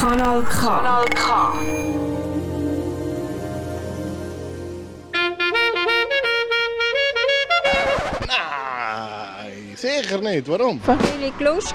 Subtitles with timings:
[0.00, 0.60] Kanal K.
[0.60, 1.26] Kanal K.
[8.26, 10.48] Nein, sicher nicht.
[10.48, 10.80] Warum?
[10.84, 11.74] Weil ich Lust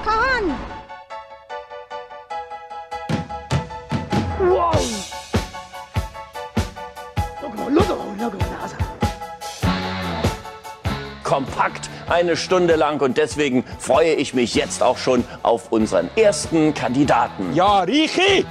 [11.27, 16.73] kompakt eine Stunde lang und deswegen freue ich mich jetzt auch schon auf unseren ersten
[16.73, 17.53] Kandidaten.
[17.53, 18.45] Ja, Richi!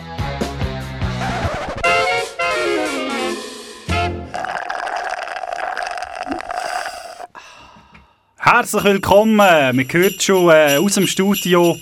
[8.36, 9.36] Herzlich willkommen.
[9.36, 11.78] Man hört schon äh, aus dem Studio.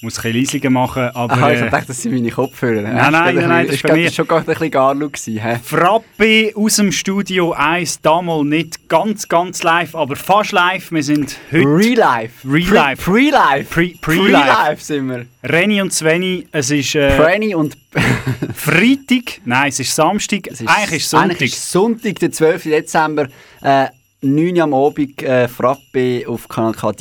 [0.00, 1.32] Ich muss ein bisschen machen, aber...
[1.34, 2.82] Aha, ich äh, dachte, das sind meine Kopfhörer.
[2.82, 4.04] Nein, nein, nein, nein, das ist bei mir.
[4.04, 5.10] War schon gerade ein bisschen Garlu.
[5.10, 5.60] gewesen?
[5.64, 10.92] Frappe aus dem Studio 1, damals nicht ganz, ganz live, aber fast live.
[10.92, 11.66] Wir sind heute...
[11.66, 12.48] Real Life.
[12.48, 13.10] Real Life.
[13.10, 13.74] Pre Life.
[13.74, 14.46] Pre- Pre Pre-Life.
[14.46, 15.26] Life sind wir.
[15.42, 17.76] Renny und Sveni, es ist äh, Franny und...
[18.54, 21.30] Freitag, nein, es ist Samstag, Es ist- eigentlich ist Sonntag.
[21.30, 22.62] Eigentlich ist Sonntag, der 12.
[22.62, 23.26] Dezember.
[23.62, 23.86] Äh,
[24.20, 26.92] 9 Uhr am Abend, äh, Frappe auf Kanal K.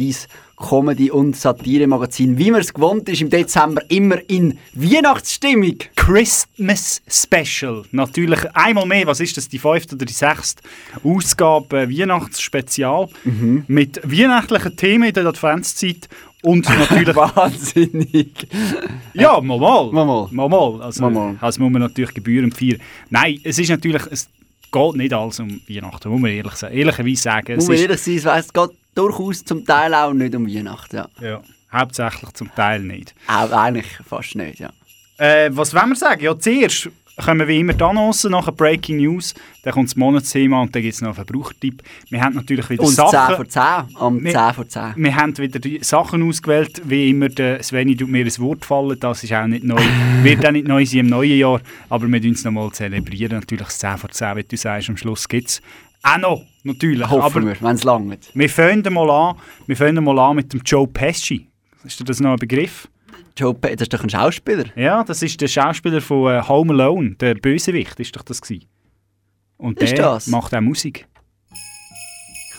[0.58, 2.38] Comedy- und Satire-Magazin.
[2.40, 5.76] Wie man es gewohnt ist, im Dezember immer in Weihnachtsstimmung.
[5.96, 7.84] Christmas Special.
[7.92, 10.64] Natürlich einmal mehr, was ist das, die fünfte oder die sechste
[11.04, 13.66] Ausgabe äh, Weihnachtsspezial Mhm.
[13.68, 16.10] mit weihnachtlichen Themen in der Adventszeit
[16.42, 17.16] und natürlich...
[17.16, 18.48] Wahnsinnig.
[19.14, 19.92] ja, mal mal.
[19.92, 20.28] Mal mal.
[20.32, 20.82] Mal mal.
[20.82, 21.36] Also, Mal mal.
[21.40, 22.80] Das muss man natürlich gebührend feiern.
[23.12, 24.02] Nein, es ist natürlich...
[24.10, 24.28] Es
[24.72, 26.76] geht nicht alles um Weihnachten, muss man ehrlich sagen.
[26.76, 27.56] ehrlicherweise sagen.
[27.56, 30.48] Muss Es man ehrlich sein, es weiss, es geht durchaus zum Teil auch nicht um
[30.48, 30.96] Weihnachten.
[30.98, 31.08] Ja.
[31.22, 33.14] ja, hauptsächlich zum Teil nicht.
[33.28, 34.70] Auch eigentlich fast nicht, ja.
[35.18, 36.24] Äh, was wollen wir sagen?
[36.24, 36.90] Ja, zuerst
[37.26, 40.94] kommen wie immer die Annoncen, nachher Breaking News, dann kommt das Monatsthema und dann gibt
[40.94, 41.82] es noch einen Verbrauchertipp.
[42.10, 43.36] Wir haben natürlich wieder Und 10 Sachen...
[43.38, 43.62] vor 10,
[43.96, 44.94] am Wir- 10 vor 10.
[44.98, 49.00] Wir haben wieder die Sachen ausgewählt, wie immer der Sveni tut mir ein Wort fallen,
[49.00, 49.82] das ist auch nicht neu,
[50.22, 51.60] wird auch nicht neu sein im neuen Jahr,
[51.90, 54.98] aber wir tun es nochmal zelebrieren, natürlich das 10 vor 10, wie du sagst, am
[54.98, 55.62] Schluss gibt es
[56.04, 58.30] auch noch, natürlich, Hoffen aber wir, wenn es langt.
[58.34, 59.36] wir fangen mal an,
[59.66, 61.48] wir fangen mal an mit dem Joe Pesci.
[61.84, 62.88] Ist dir das noch ein Begriff?
[63.36, 64.66] Joe Pe das ist doch ein Schauspieler.
[64.76, 68.66] Ja, das ist der Schauspieler von äh, Home Alone, der Bösewicht, ist doch das gewesen.
[69.58, 70.28] Und Ist der das?
[70.28, 71.08] macht auch Musik.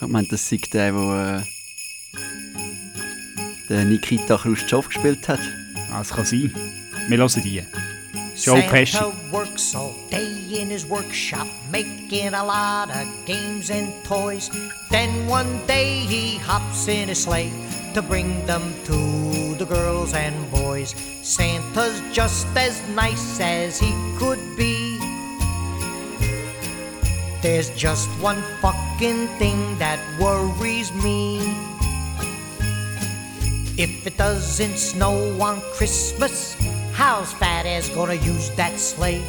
[0.01, 1.43] Ich meine, das sei der, der äh,
[3.69, 5.39] der Nikita Khrushchev gespielt hat.
[5.91, 6.53] Ah, Das kann sein.
[7.07, 7.61] Wir hören die.
[8.39, 8.93] Joe Pesci.
[8.93, 14.49] Santa works all day in his workshop, making a lot of games and toys.
[14.89, 17.51] Then one day he hops in his sleigh
[17.93, 20.95] to bring them to the girls and boys.
[21.21, 24.97] Santa's just as nice as he could be.
[27.41, 31.39] There's just one fucking thing that worries me.
[33.77, 36.55] If it doesn't snow on Christmas,
[36.99, 39.23] how's Fat Ass gonna use that sleigh?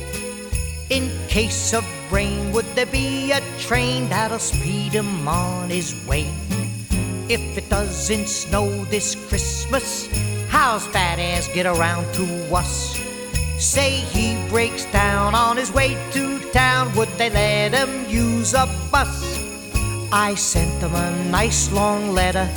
[0.91, 6.26] In case of rain, would there be a train that'll speed him on his way?
[7.28, 10.08] If it doesn't snow this Christmas,
[10.48, 12.98] how's Fat Ass get around to us?
[13.56, 18.66] Say he breaks down on his way to town, would they let him use a
[18.91, 19.14] bus?
[20.10, 22.50] I sent him a nice long letter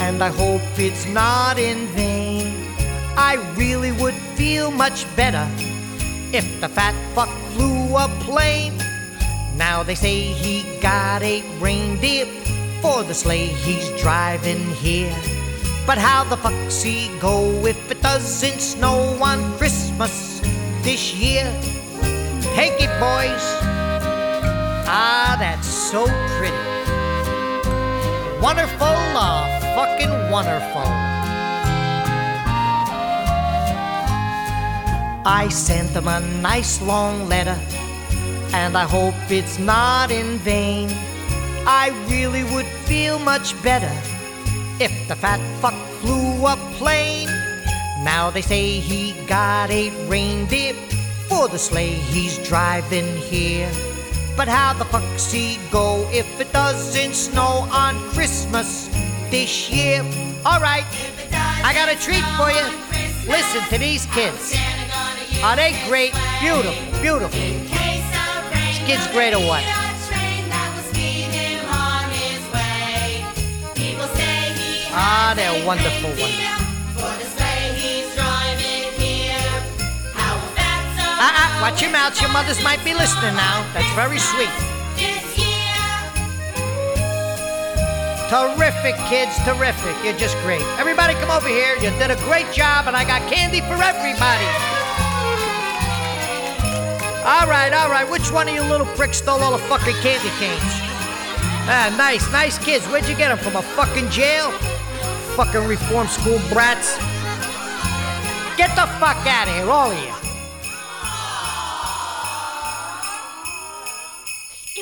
[0.00, 2.31] and I hope it's not in vain.
[3.16, 5.46] I really would feel much better
[6.32, 8.78] if the fat fuck flew a plane.
[9.56, 12.26] Now they say he got eight reindeer
[12.80, 15.14] for the sleigh he's driving here.
[15.86, 20.40] But how the fuck's he go if it doesn't snow on Christmas
[20.82, 21.44] this year?
[22.54, 23.44] Take it, boys.
[24.88, 26.06] Ah, that's so
[26.38, 26.56] pretty.
[28.40, 31.01] Wonderful, uh, fucking wonderful.
[35.24, 37.56] I sent him a nice long letter,
[38.52, 40.88] and I hope it's not in vain.
[41.64, 43.92] I really would feel much better
[44.80, 47.28] if the fat fuck flew a plane.
[48.02, 50.74] Now they say he got eight reindeer
[51.28, 53.70] for the sleigh he's driving here.
[54.36, 58.88] But how the fuck's he go if it doesn't snow on Christmas
[59.30, 60.00] this year?
[60.44, 60.84] Alright,
[61.62, 62.66] I got a treat for you.
[63.30, 64.56] Listen to these kids.
[65.42, 66.14] Are they great?
[66.40, 67.40] Beautiful, beautiful.
[68.86, 69.64] Kid's great or what?
[74.94, 76.62] Ah, they're wonderful, wonderful.
[81.18, 82.20] Ah, ah, watch your mouth.
[82.20, 83.66] Your mothers might be listening now.
[83.74, 84.50] That's very sweet.
[88.30, 89.96] Terrific, kids, terrific.
[90.04, 90.62] You're just great.
[90.78, 91.74] Everybody come over here.
[91.82, 94.81] You did a great job, and I got candy for everybody.
[97.24, 98.08] All right, all right.
[98.10, 100.60] Which one of you little pricks stole all the fucking candy canes?
[101.70, 102.84] Ah, nice, nice kids.
[102.88, 103.38] Where'd you get them?
[103.38, 104.50] From a fucking jail?
[105.36, 106.96] Fucking reform school brats.
[108.56, 110.12] Get the fuck out of here, all of you.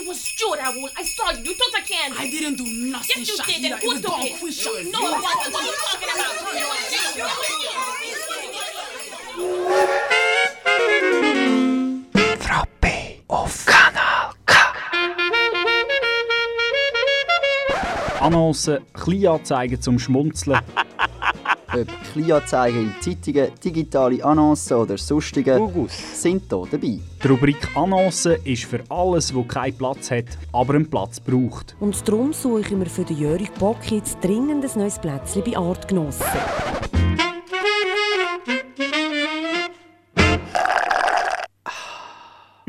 [0.01, 0.89] It was Stuart, Raoul.
[0.97, 1.43] I saw you.
[1.45, 2.17] You took the candy.
[2.19, 3.47] I didn't do nothing, Yes, you Shahira.
[3.47, 3.65] did.
[3.65, 4.37] And It who was took Don it?
[4.39, 4.71] Fisher.
[4.91, 6.31] No, what, what are you talking about?
[18.21, 20.61] Annoncen, Kleinanzeigen zum Schmunzeln.
[21.73, 25.59] Ob Kleinanzeigen in Zeitungen, digitale Annoncen oder sonstige
[26.13, 26.99] sind hier dabei.
[27.23, 31.77] Die Rubrik Annoncen ist für alles, wo keinen Platz hat, aber einen Platz braucht.
[31.81, 35.57] Und darum suche ich mir für den Jörg Bock jetzt dringend ein neues Plätzchen bei
[35.57, 36.27] Artgenossen.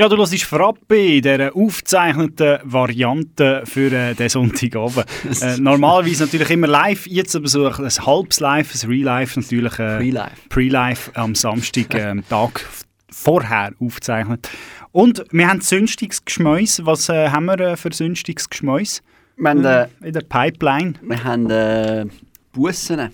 [0.02, 5.06] Ja, du hörst Frappe in dieser aufgezeichneten Variante für äh, den Sonntagabend.
[5.44, 9.74] äh, normalerweise natürlich immer live, jetzt aber so ein halbes Live, ein Real Life natürlich.
[9.74, 10.50] Äh, Pre-Live.
[10.50, 12.68] Pre-Live am Samstag, ähm, Tag
[13.12, 14.50] vorher aufgezeichnet.
[14.92, 16.84] Und wir haben sünstiges Geschmäus.
[16.84, 19.04] Was äh, haben wir äh, für sünstiges Geschmäus
[19.38, 20.96] Wir haben, äh, in der Pipeline?
[21.04, 22.08] wir haben äh,
[22.54, 23.12] Bussen.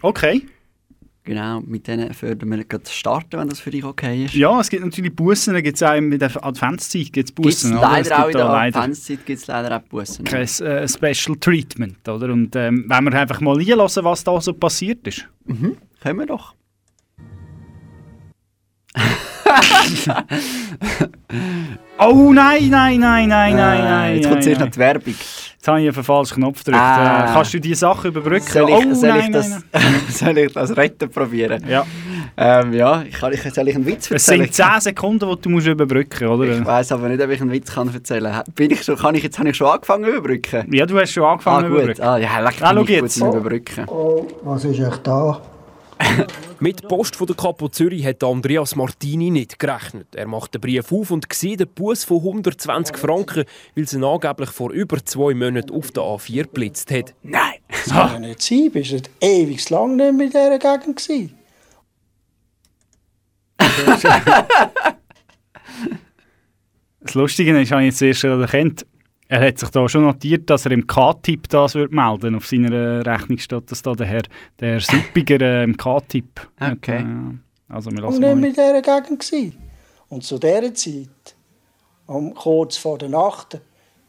[0.00, 0.46] Okay.
[1.24, 4.34] Genau, mit denen würden wir gerade starten, wenn das für dich okay ist.
[4.34, 7.76] Ja, es gibt natürlich Bussen, gibt es auch in der Adventszeit gibt's Gibt es Bussen.
[7.78, 8.00] oder?
[8.00, 10.24] Es leider auch in gibt der leider Adventszeit gibt's leider auch Bussen.
[10.24, 12.32] kein äh, Special Treatment, oder?
[12.32, 15.28] Und ähm, wenn wir einfach mal einlassen, was da so passiert ist.
[15.46, 16.54] Können wir doch.
[21.98, 24.12] Oh nein, nein, nein, nein, nein, nein.
[24.12, 24.72] Äh, Jetzt kommt nein, zuerst noch nein.
[24.72, 25.14] die Werbung.
[25.62, 26.76] Jetzt habe ich den falschen Knopf gedrückt.
[26.82, 27.30] Ah.
[27.30, 28.48] Äh, kannst du die Sache überbrücken?
[28.48, 29.82] Soll ich, oh soll nein, ich, das, nein, nein.
[30.08, 31.62] soll ich das retten probieren?
[31.68, 31.86] Ja.
[32.36, 34.40] Ähm, ja, ich kann, ich, soll ich einen Witz Es erzählen?
[34.46, 36.66] sind 10 Sekunden, die du musst überbrücken musst, Ich oder?
[36.66, 38.42] weiß aber nicht, ob ich einen Witz kann erzählen kann.
[38.56, 40.74] Bin ich schon, kann ich, jetzt habe ich schon angefangen zu überbrücken.
[40.74, 41.78] Ja, du hast schon Ah, angefangen zu gut.
[41.78, 42.02] überbrücken.
[42.02, 43.16] Ah, ja, lecker, Ah, bin ich gut jetzt.
[43.18, 43.86] im Überbrücken.
[44.42, 45.40] Was ist echt da?
[46.62, 50.14] Mit der Post von der Kapo Zürich hat Andreas Martini nicht gerechnet.
[50.14, 54.04] Er macht den Brief auf und sieht den Bus von 120 Franken, weil sie ihn
[54.04, 57.14] angeblich vor über zwei Monaten auf der A4 geblitzt hat.
[57.24, 57.54] Nein!
[57.66, 58.70] Das kann ja nicht sein.
[58.70, 61.34] Bist du ewig lang nicht mehr in dieser Gegend gewesen?
[67.00, 68.86] Das Lustige ist, habe ich jetzt zuerst erkannt,
[69.32, 73.04] er hat sich da schon notiert, dass er im K-Tipp das wird melden Auf seiner
[73.06, 74.22] Rechnung steht das da, der Herr,
[74.60, 76.40] der Suppiger äh, im K-Tipp.
[76.60, 76.98] hat, Okay.
[77.00, 79.56] äh, Also wir Und lassen nicht in dieser Gegend gewesen.
[80.10, 81.34] Und zu dieser Zeit,
[82.06, 83.58] um, kurz vor der Nacht,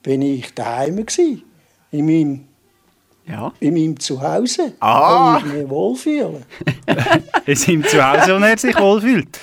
[0.02, 1.44] bin ich daheim gewesen.
[1.92, 2.42] In meinem,
[3.26, 3.54] Ja.
[3.62, 4.74] in meinem Zuhause.
[4.82, 5.36] Ah.
[5.42, 6.42] Wo ich mich wohlfühle.
[7.46, 9.40] in seinem Zuhause, wo er sich wohlfühlt.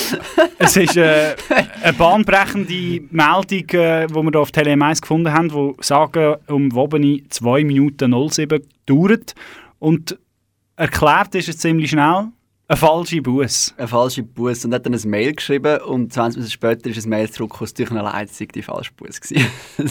[0.58, 1.34] es ist äh,
[1.82, 6.74] eine bahnbrechende Meldung, äh, die wir hier auf Tele 1 gefunden haben, die sagen, um
[6.74, 9.34] Wobeni 2 Minuten 07 dauert.
[9.78, 10.18] Und
[10.76, 12.28] erklärt ist es ziemlich schnell,
[12.72, 13.74] ein falscher Bus.
[13.76, 17.10] Ein falscher Bus und hat dann ein Mail geschrieben und 20 Minuten später ist ein
[17.10, 19.46] Mail zurückgekommen, es durch eine Leitung die falsche Bus gewesen.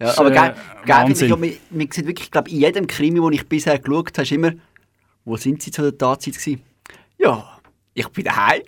[0.00, 3.18] ja, aber geil, geil ich glaub, man, man sieht wirklich, ich glaube, in jedem Krimi,
[3.20, 4.52] den ich bisher geschaut habe, immer,
[5.24, 6.62] wo sind sie zu der Tatzeit gewesen?
[7.18, 7.55] Ja,
[7.98, 8.60] ich bin daheim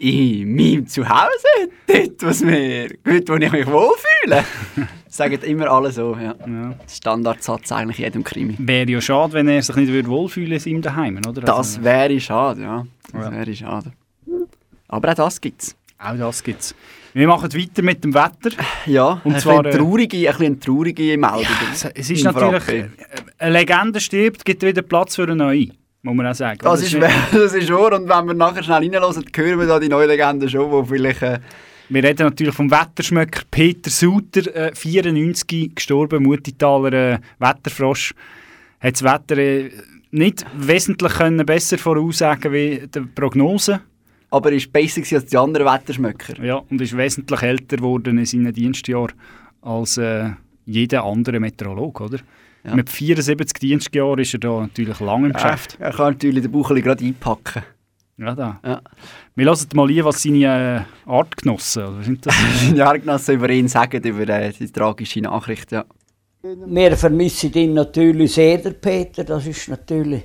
[0.00, 4.44] in meinem Zuhause, dort, was mir, dort, wo ich mich wohlfühle.
[5.08, 6.34] Sagen immer alle so, ja.
[6.44, 6.74] Ja.
[6.90, 8.56] Standardsatz eigentlich in jedem Krimi.
[8.58, 11.40] Wäre ja schade, wenn er sich nicht würde wohlfühlen in seinem Daheim, oder?
[11.42, 12.84] Das Also, wäre schade, ja.
[13.12, 13.30] Das Ja.
[13.30, 13.92] wäre schade.
[14.88, 15.76] Aber auch das gibt's.
[15.98, 16.74] auch das gibt es.
[17.12, 18.50] Wir machen weiter mit dem Wetter.
[18.86, 21.46] Ja, Und ein zwar, bisschen äh, traurige, ein bisschen traurige Meldung.
[21.72, 22.76] Es, es ist natürlich, Frappe.
[22.78, 22.88] äh,
[23.38, 25.68] eine Legende stirbt, gibt wieder Platz für eine neue,
[26.04, 26.58] muss man auch sagen.
[26.62, 26.94] Das ist,
[27.32, 27.94] das ist wahr.
[27.94, 31.22] Und wenn wir nachher schnell reinhören, hören wir da die neue Legende schon, wo vielleicht...
[31.22, 31.40] Äh,
[31.88, 38.14] Wir reden natürlich vom Wetterschmöcker Peter Suter, äh, 94, gestorben, Mutitaler äh, Wetterfrosch.
[38.80, 39.70] Hat das Wetter äh,
[40.10, 43.80] nicht wesentlich können besser voraussagen wie die Prognose.
[44.30, 46.42] aber er war besser als die anderen Wetterschmöcker.
[46.42, 49.12] Ja, und ist wesentlich älter geworden in seinen Dienstjahren
[49.62, 50.30] als äh,
[50.66, 52.18] jeder andere Meteorolog, oder?
[52.64, 52.74] Ja.
[52.74, 55.76] Mit 74 Dienstjahren ist er da natürlich lange im Geschäft.
[55.78, 57.62] Er kann natürlich den Bucheli gerade einpacken.
[58.16, 58.60] Ja, da.
[58.64, 58.80] Ja.
[59.34, 62.34] Wir hören mal ein, was seine äh, Artgenossen, oder was sind das?
[62.60, 65.72] Seine Jahrgenossen über ihn sagen, über äh, die tragische Nachricht.
[65.72, 65.84] Ja.
[66.42, 69.24] Wir vermissen ihn natürlich sehr, der Peter.
[69.24, 70.22] Das ist natürlich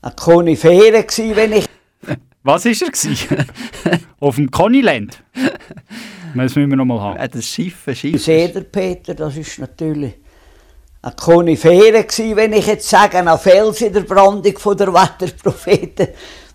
[0.00, 1.66] eine Konifere gewesen, wenn ich...
[2.42, 2.90] Was war er?
[2.90, 3.46] gewesen?
[4.18, 5.22] Auf dem Conyland?
[6.34, 7.30] Das müssen wir noch mal haben.
[7.30, 8.22] Das Schiff, ein Schiff.
[8.22, 9.14] Sehr, der Peter.
[9.14, 10.14] Das ist natürlich
[11.02, 16.08] eine Konifere gewesen, wenn ich jetzt sage, ein Fels in der Brandung von der Wetterpropheten,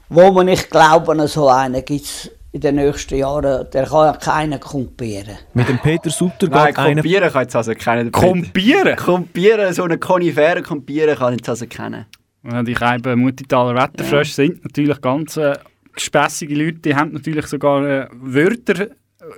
[0.10, 4.14] wo man nicht glauben, so einen gibt es in den nächsten Jahren, der kann ja
[4.14, 5.38] keiner kumpieren.
[5.54, 6.96] Mit dem Peter Sutter Nein, geht einer...
[6.96, 8.10] kompieren kann jetzt also keiner.
[8.10, 8.96] Kompieren?
[8.96, 12.08] Kompieren, so eine Konifere kompieren kann jetzt also keiner.
[12.44, 15.58] Ja, die Scheiben Muttitaler Wetterfrösche sind natürlich ganz äh,
[15.94, 16.80] gespässige Leute.
[16.80, 18.88] Die haben natürlich sogar äh, Wörter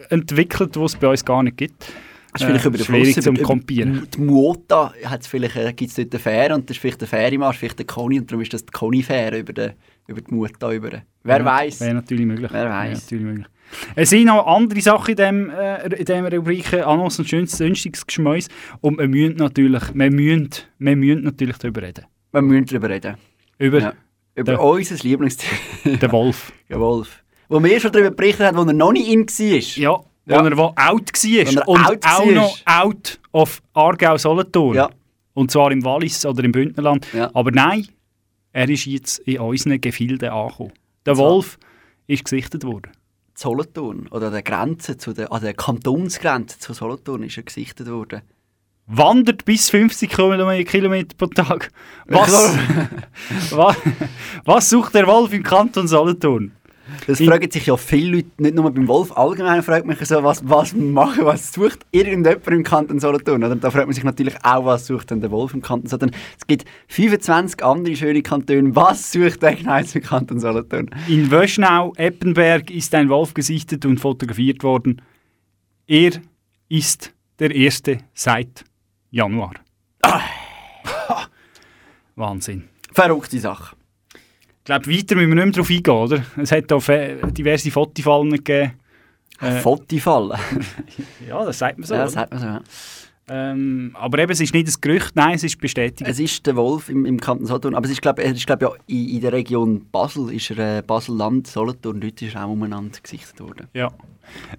[0.09, 1.91] entwickelt, die es bei uns gar nicht gibt.
[2.33, 4.07] Das ist vielleicht Äh, über den schwierig Fluss, zum über- Kompieren.
[4.15, 7.07] Die Muota hat's vielleicht, äh, gibt es dort eine Fähre und das ist vielleicht der
[7.09, 9.71] Fährimarsch, vielleicht der Koni und darum ist das die Konifäre über, den,
[10.07, 10.71] über die Muota.
[10.71, 11.01] Über.
[11.23, 11.81] Wer Ja, weiß?
[11.81, 12.49] Wäre natürlich möglich.
[12.53, 13.01] Wer weiß?
[13.03, 13.47] natürlich möglich.
[13.95, 18.05] Es sind noch andere Sachen in dem, äh, in dem Rubrik Annos und schönstes sonstiges
[18.07, 18.47] Geschmäus.
[18.81, 22.05] Und wir müssen natürlich, wir müssen, wir müssen natürlich darüber reden.
[22.31, 23.15] Wir müssen darüber reden.
[23.59, 23.93] Über Ja.
[24.35, 25.49] Über unser Lieblingstier.
[25.85, 26.53] den Wolf.
[26.69, 27.20] Der Wolf.
[27.51, 29.81] Wo wir schon darüber berichtet haben, wo er noch nicht in war.
[29.83, 29.91] Ja,
[30.25, 30.45] wo Ja.
[30.47, 31.67] er wo out war.
[31.67, 32.31] Und out auch war.
[32.31, 34.75] noch out auf Aargau-Solothurn.
[34.75, 34.89] Ja.
[35.33, 37.05] Und zwar im Wallis oder im Bündnerland.
[37.13, 37.29] Ja.
[37.33, 37.87] Aber nein,
[38.53, 40.71] er ist jetzt in unseren Gefilden angekommen.
[41.05, 41.23] Der So.
[41.23, 41.57] Wolf
[42.07, 42.91] ist gesichtet worden.
[43.33, 48.21] Solothurn oder der Grenze, zu der, an der Kantonsgrenze zu Solothurn ist er gesichtet worden.
[48.87, 51.69] Wandert bis 50 Kilometer Kilometer pro Tag.
[52.07, 52.57] Was,
[53.51, 53.75] was,
[54.45, 56.51] was sucht der Wolf im Kanton Solothurn?
[57.07, 60.07] Das In- fragen sich ja viele Leute, nicht nur beim Wolf, allgemein fragt man sich
[60.07, 63.43] so, was, was machen, was sucht irgendjemand im Kanton Solothurn?
[63.43, 63.55] Oder?
[63.55, 66.11] Da fragt man sich natürlich auch, was sucht denn der Wolf im Kanton Solothurn?
[66.39, 70.89] Es gibt 25 andere schöne Kantone, was sucht der genau im Kanton Solothurn?
[71.07, 75.01] In Wöschnau, Eppenberg ist ein Wolf gesichtet und fotografiert worden.
[75.87, 76.11] Er
[76.69, 78.63] ist der erste seit
[79.09, 79.53] Januar.
[82.15, 82.69] Wahnsinn.
[82.93, 83.75] Verrückte Sache.
[84.61, 86.25] Ich glaube, weiter müssen wir nicht mehr darauf eingehen, oder?
[86.37, 86.83] Es hat auch
[87.31, 88.73] diverse Fotifallen gegeben.
[89.39, 90.39] Äh, Fotifallen?
[91.27, 91.95] ja, das sagt man so.
[91.95, 92.45] ja, das sagt man so.
[92.45, 92.61] Ja.
[93.27, 96.07] Ähm, aber eben, es ist nicht ein Gerücht, nein, es ist bestätigt.
[96.07, 98.69] Es ist der Wolf im, im Kanton Solothurn, aber es ist, glaube ich, glaub, ja,
[98.85, 102.99] in, in der Region Basel, ist er äh, Basel-Land, Solothurn, dort ist er auch umeinander
[103.01, 103.67] gesichtet worden.
[103.73, 103.91] ja.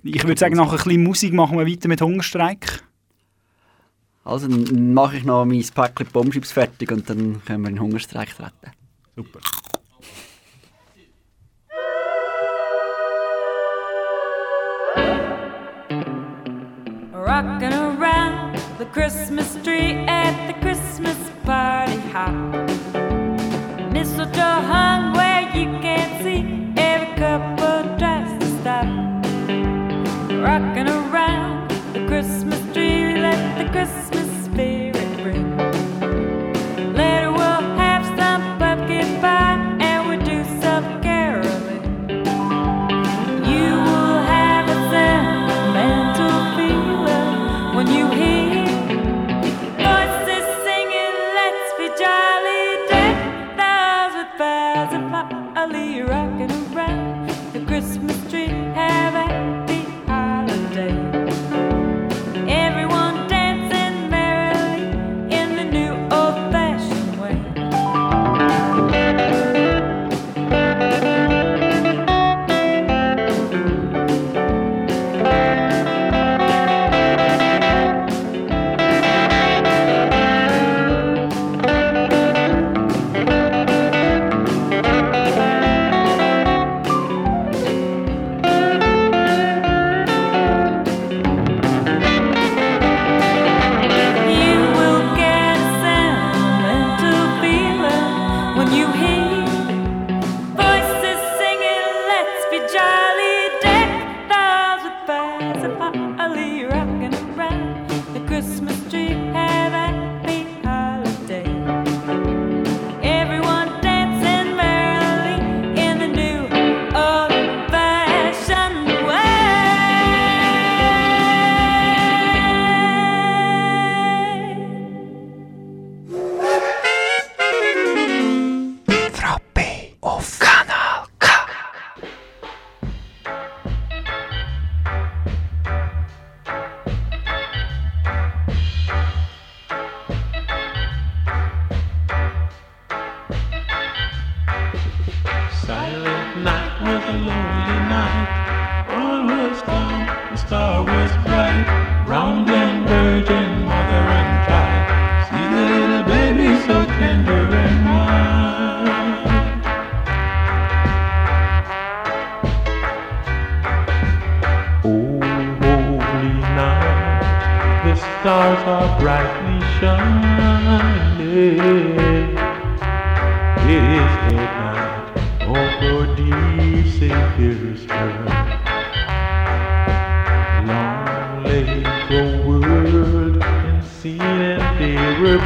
[0.03, 2.83] Ich würde sagen, nach ein bisschen Musik machen wir weiter mit Hungerstreik.
[4.25, 7.81] Also dann mache ich noch mein Päckchen Bombschips fertig und dann können wir in den
[7.81, 8.73] Hungerstreik treten.
[9.17, 9.41] Super.
[17.33, 22.35] Rocking around the Christmas tree at the Christmas party hop.
[23.91, 26.41] Mistletoe hung where you can't see,
[26.77, 28.85] every couple tries to stop.
[30.45, 34.12] Rocking around the Christmas tree, let the Christmas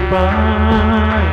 [0.09, 1.27] Bye.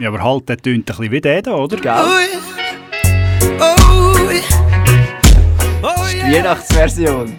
[0.00, 1.76] Ja, aber halt, der tönt ein bisschen wie der da, oder?
[1.76, 1.86] Die
[6.34, 7.36] Weihnachtsversion.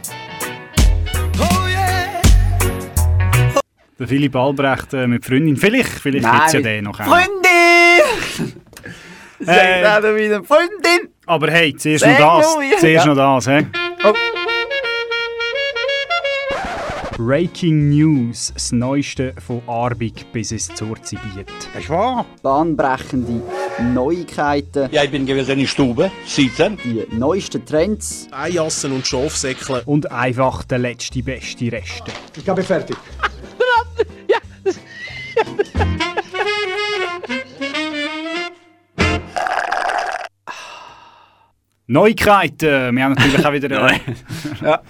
[3.98, 5.58] Der Philipp Albrecht äh, mit Freundin.
[5.58, 6.98] Vielleicht, vielleicht gibt es ja den noch.
[6.98, 8.54] Freundin!
[9.40, 11.10] Sag Äh, wieder Freundin!
[11.26, 12.80] Aber hey, zuerst Sag noch das.
[12.80, 13.14] Zuerst Ja.
[13.14, 13.66] noch das, hä?
[14.04, 14.14] Oh.
[17.24, 21.46] Breaking News, das Neueste von Arbig bis es zur Zibiet.
[21.72, 22.26] Das wahr.
[22.42, 23.44] Bahnbrechende
[23.94, 24.90] Neuigkeiten.
[24.92, 26.80] Ja, ich bin gewesen in der Stube, sitzen.
[26.84, 28.28] Die neuesten Trends.
[28.32, 29.84] Eijassen und Schafsäckle.
[29.86, 32.12] Und einfach der letzte, beste Reste.
[32.36, 32.98] Ich habe fertig.
[41.86, 42.96] Neuigkeiten!
[42.96, 43.92] Wir haben natürlich auch wieder...
[44.64, 44.82] Ja.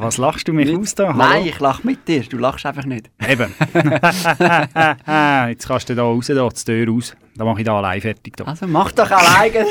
[0.00, 1.12] Was lachst du mich aus da?
[1.12, 1.44] Nein, Hallo?
[1.46, 2.22] ich lache mit dir.
[2.22, 3.10] Du lachst einfach nicht.
[3.28, 3.52] Eben.
[5.48, 7.16] Jetzt kannst du da raus, da, die Tür raus.
[7.34, 8.36] Da mache ich da allein fertig.
[8.36, 8.44] Da.
[8.44, 9.66] Also mach doch alleine.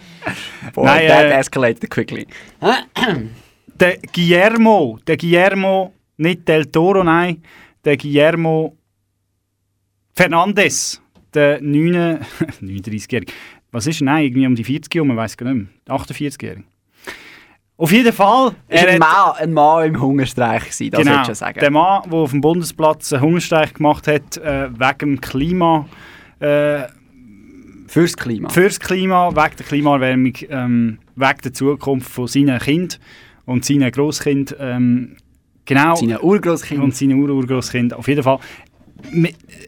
[0.74, 2.26] Boy, Nein, that äh, escalated quickly.
[3.80, 7.42] Der Guillermo, der Guillermo, nicht Del Toro, nein,
[7.84, 8.76] der Guillermo
[10.14, 11.02] Fernandes,
[11.34, 12.20] der 9
[12.62, 13.32] 39-Jährige.
[13.72, 14.04] Was ist er?
[14.04, 15.96] Nein, irgendwie um die 40 herum, ich weiß gar nicht mehr.
[15.98, 16.62] 48-Jährige.
[17.76, 18.52] Auf jeden Fall.
[18.68, 21.58] Er war ein, Mann- ein Mann im Hungerstreich, gewesen, das genau, schon sagen.
[21.58, 25.86] der Mann, der auf dem Bundesplatz einen Hungerstreich gemacht hat, äh, wegen dem Klima.
[26.38, 26.82] Äh,
[27.86, 28.48] Fürs Klima.
[28.48, 32.98] Fürs Klima, wegen der Klimaerwärmung, ähm, wegen der Zukunft von seinen Kind
[33.44, 34.56] und seinen Grosskind.
[34.58, 35.16] Ähm,
[35.64, 35.94] genau.
[35.96, 36.82] Seine Urgroßkind.
[36.82, 37.92] Und seine Ur-Urgroßkind.
[37.94, 38.38] Auf jeden Fall.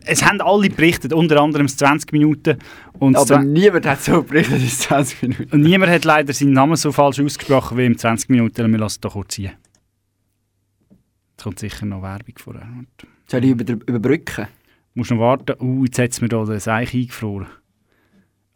[0.05, 2.59] Es haben alle berichtet, unter anderem das 20 Minuten.
[2.99, 5.49] Und das Aber niemand hat so berichtet in 20 Minuten.
[5.51, 8.71] und niemand hat leider seinen Namen so falsch ausgesprochen wie im 20 Minuten.
[8.71, 9.53] Wir lassen es doch kurz ziehen.
[11.33, 12.67] Jetzt kommt sicher noch Werbung vorher.
[13.27, 14.47] Soll ich über, überbrücken?
[14.95, 15.55] Musst noch warten.
[15.61, 17.49] Uh, jetzt hat es mir da den Seich eingefroren.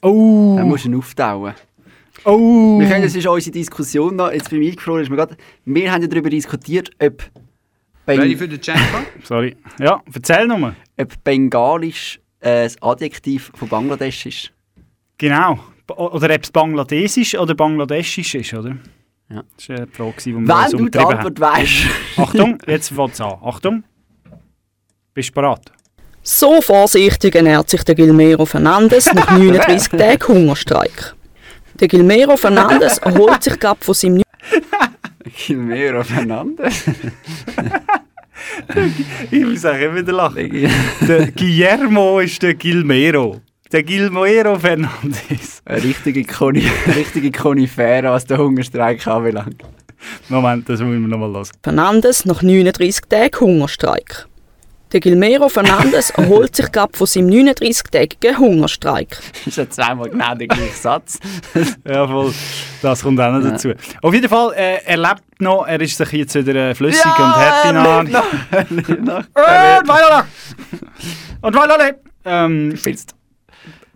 [0.01, 0.55] Oh!
[0.57, 1.53] Dann musst du ihn auftauen.
[2.25, 2.79] Oh!
[2.79, 4.33] Wir können, das ist unsere Diskussion noch.
[4.33, 5.03] Jetzt ich eingefroren.
[5.03, 7.23] Ist mir grad, wir haben ja darüber diskutiert, ob...
[8.19, 9.03] Ready für den Chamber?
[9.25, 9.57] Sorry.
[9.79, 10.75] Ja, erzähl nochmal.
[10.99, 14.53] Ob Bengalisch äh, das Adjektiv von Bangladesch ist.
[15.19, 15.59] Genau.
[15.89, 18.77] Oder ob es Bangladesisch oder Bangladeschisch ist, oder?
[19.29, 19.43] Ja.
[19.57, 21.87] Das war die Frage, die wir Wenn uns du die Antwort weisst.
[22.17, 23.39] Achtung, jetzt fängt es an.
[23.43, 23.85] Achtung.
[25.15, 25.73] Bist du bereit?
[26.23, 31.15] So vorsichtig ernährt sich der Gilmero Fernandes nach 39 Tagen Hungerstreik.
[31.75, 34.23] Der Gilmero Fernandes erholt sich gerade von seinem
[35.31, 36.85] Gilmero Fernandes?
[39.31, 40.69] ich muss auch immer wieder lachen.
[41.09, 43.41] der Guillermo ist der Gilmero.
[43.73, 45.63] Der Gilmero Fernandes.
[45.65, 46.65] Eine richtige, Koni
[46.95, 49.63] richtige Konifere, was der Hungerstreik anbelangt.
[50.29, 51.49] Moment, das müssen wir nochmal hören.
[51.63, 54.27] Fernandes nach 39 Tagen Hungerstreik.
[54.93, 59.19] Der Gilmero Fernandes erholt sich gerade von seinem 39-tägigen Hungerstreik.
[59.47, 61.19] ist ja zweimal genau der gleiche Satz.
[61.89, 62.33] ja, voll.
[62.83, 63.51] Das kommt auch noch Ja.
[63.51, 63.73] dazu.
[64.03, 67.25] Auf jeden Fall, äh, er lebt noch, er ist sich jetzt wieder äh, flüssig Ja,
[67.25, 68.01] und härte er nah.
[68.01, 69.19] lebt noch, er lebt noch.
[69.81, 70.27] Und weiter!
[71.43, 71.95] Und weiter!
[72.25, 72.77] Ähm,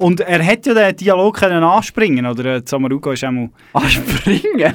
[0.05, 2.93] und er hätte ja den Dialog können anspringen oder äh, ist auch mal
[3.73, 4.75] Anspringen?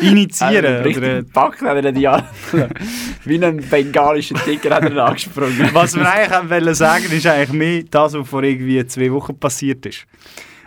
[0.00, 0.84] initiieren.
[0.84, 2.24] Also, oder, äh, gepackt hat er die an.
[3.24, 5.70] Wie ein bengalischer Tiger hat er angesprungen.
[5.72, 9.86] Was wir eigentlich wollen sagen, ist eigentlich mehr das, was vor irgendwie zwei Wochen passiert
[9.86, 10.06] ist.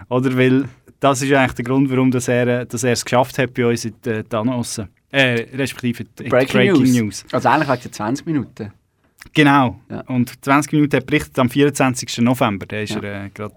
[0.08, 0.63] Oder weil
[1.02, 3.65] das ist eigentlich der Grund, warum dass er, äh, dass er es geschafft hat bei
[3.65, 4.80] uns in äh, Thanos.
[5.12, 7.26] Äh, respektive die Breaking, News.
[7.30, 8.71] Also eigentlich wegen der 20 Minuten.
[9.33, 9.79] Genau.
[10.07, 12.19] Und 20 Minuten hat berichtet am 24.
[12.19, 12.65] November.
[12.65, 13.01] Da war Ja.
[13.01, 13.55] er äh, gerade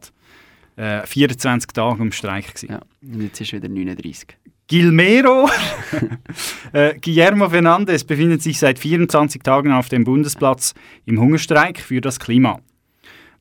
[0.77, 2.55] äh, 24 Tage im Streik.
[2.55, 2.69] Gewesen.
[2.71, 2.81] Ja.
[3.03, 4.37] Und jetzt ist wieder 39.
[4.69, 5.49] Gilmero
[6.73, 10.75] äh, Guillermo Fernandes befindet sich seit 24 Tagen auf dem Bundesplatz
[11.05, 12.61] im Hungerstreik für das Klima.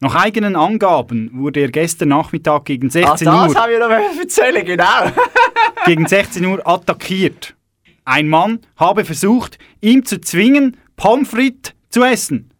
[0.01, 3.89] Nach eigenen Angaben wurde er gestern Nachmittag gegen 16 ah, das Uhr habe ich noch
[4.19, 5.11] erzählen, genau.
[5.85, 7.55] gegen 16 Uhr attackiert.
[8.03, 12.51] Ein Mann habe versucht, ihm zu zwingen, Pommes frites zu essen.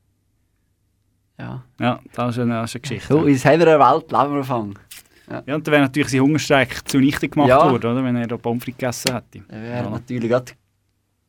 [1.37, 1.61] Ja.
[1.77, 3.07] Ja, das ist eine, das ist eine Geschichte.
[3.13, 4.79] So, in einer Welt leben wir anfangen.
[5.29, 7.69] Ja, und dann wäre natürlich sein Hungerstreik zunichte gemacht Ja.
[7.69, 8.03] worden, oder?
[8.05, 9.43] wenn er da Pommes frites gegessen hätte.
[9.49, 10.53] Er wäre natürlich gerade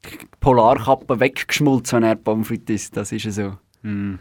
[0.05, 2.97] die Polarkappe weggeschmolzen, wenn er Pommes frites isst.
[2.97, 3.59] Das ist ja so.
[3.83, 4.21] Hm.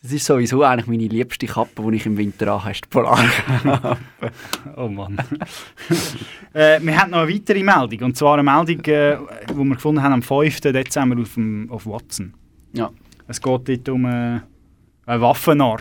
[0.00, 3.96] Das ist sowieso eigentlich meine liebste Kappe, die ich im Winter anhabe, ist die Polarkappe.
[4.76, 5.18] Oh Mann.
[6.52, 8.06] äh, wir haben noch eine weitere Meldung.
[8.06, 9.16] Und zwar eine Meldung, äh,
[9.50, 10.60] die wir gefunden haben am 5.
[10.60, 12.34] Dezember auf, dem, auf Watson.
[12.74, 12.90] Ja.
[13.26, 14.40] Es geht dort um äh,
[15.06, 15.80] einen Waffennarr.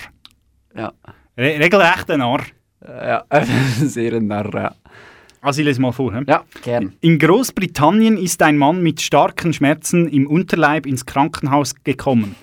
[0.75, 0.91] Ja.
[1.37, 2.41] Re regelrecht ein Narr.
[2.85, 3.23] Ja,
[3.79, 4.75] sehr ein Narr, ja.
[5.41, 6.13] Also ich lese mal vor.
[6.13, 6.21] hä?
[6.27, 6.93] Ja, gern.
[7.01, 12.35] In Großbritannien ist ein Mann mit starken Schmerzen im Unterleib ins Krankenhaus gekommen.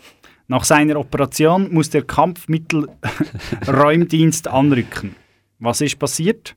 [0.49, 5.15] Nach seiner Operation muss der Kampfmittelräumdienst anrücken.
[5.61, 6.57] Was ist passiert?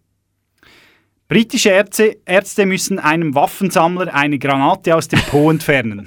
[1.33, 6.03] Britische Ärzte, Ärzte müssen einem Waffensammler eine Granate aus dem Po entfernen.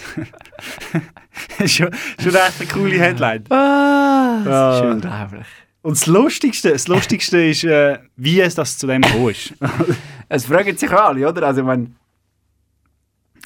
[1.67, 1.91] schon,
[2.23, 3.43] schon echt eine coole Headline.
[3.51, 4.91] Ah, das ist Ah.
[4.93, 5.47] unglaublich.
[5.83, 9.53] Und das Lustigste, das Lustigste ist, äh, wie es das zu dem gekommen ist.
[10.29, 11.45] Es fragen sich alle, oder?
[11.45, 11.91] Also, ich meine,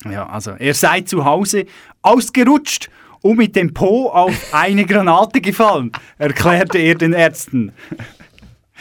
[0.05, 1.65] Ja, also er sei zu Hause
[2.03, 2.91] ausgerutscht
[3.23, 7.73] und mit dem Po auf eine Granate gefallen, erklärte er den Ärzten.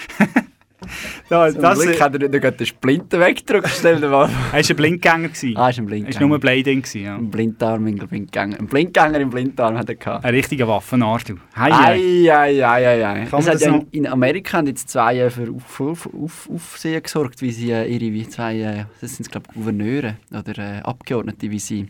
[1.30, 3.70] da, zum das, Glück äh, hat er nicht den Splinter weggedrückt.
[3.70, 4.36] Stell dir mal vor.
[4.54, 5.28] er war ein Blindgänger.
[5.30, 5.58] gewesen.
[5.58, 6.20] Ah, ist ein Er Blindgänger.
[6.22, 6.82] war nur ein Blading.
[6.82, 7.16] gewesen, Ja.
[7.16, 8.60] Ein Blinddarm, ein Blindgänger.
[8.60, 10.26] Ein Blindgänger im Blinddarm hat er gehabt.
[10.26, 11.36] Ein richtiger Waffenarsch, du.
[11.56, 11.94] Hei, hei.
[12.32, 16.10] Ei, ei, ei, ei, das ja in, Amerika haben jetzt zwei Jahre für auf, auf,
[16.14, 20.58] auf, Aufsehen gesorgt, wie sie äh, ihre wie zwei, äh, das sind glaube Gouverneure oder
[20.58, 21.88] äh, Abgeordnete, wie sie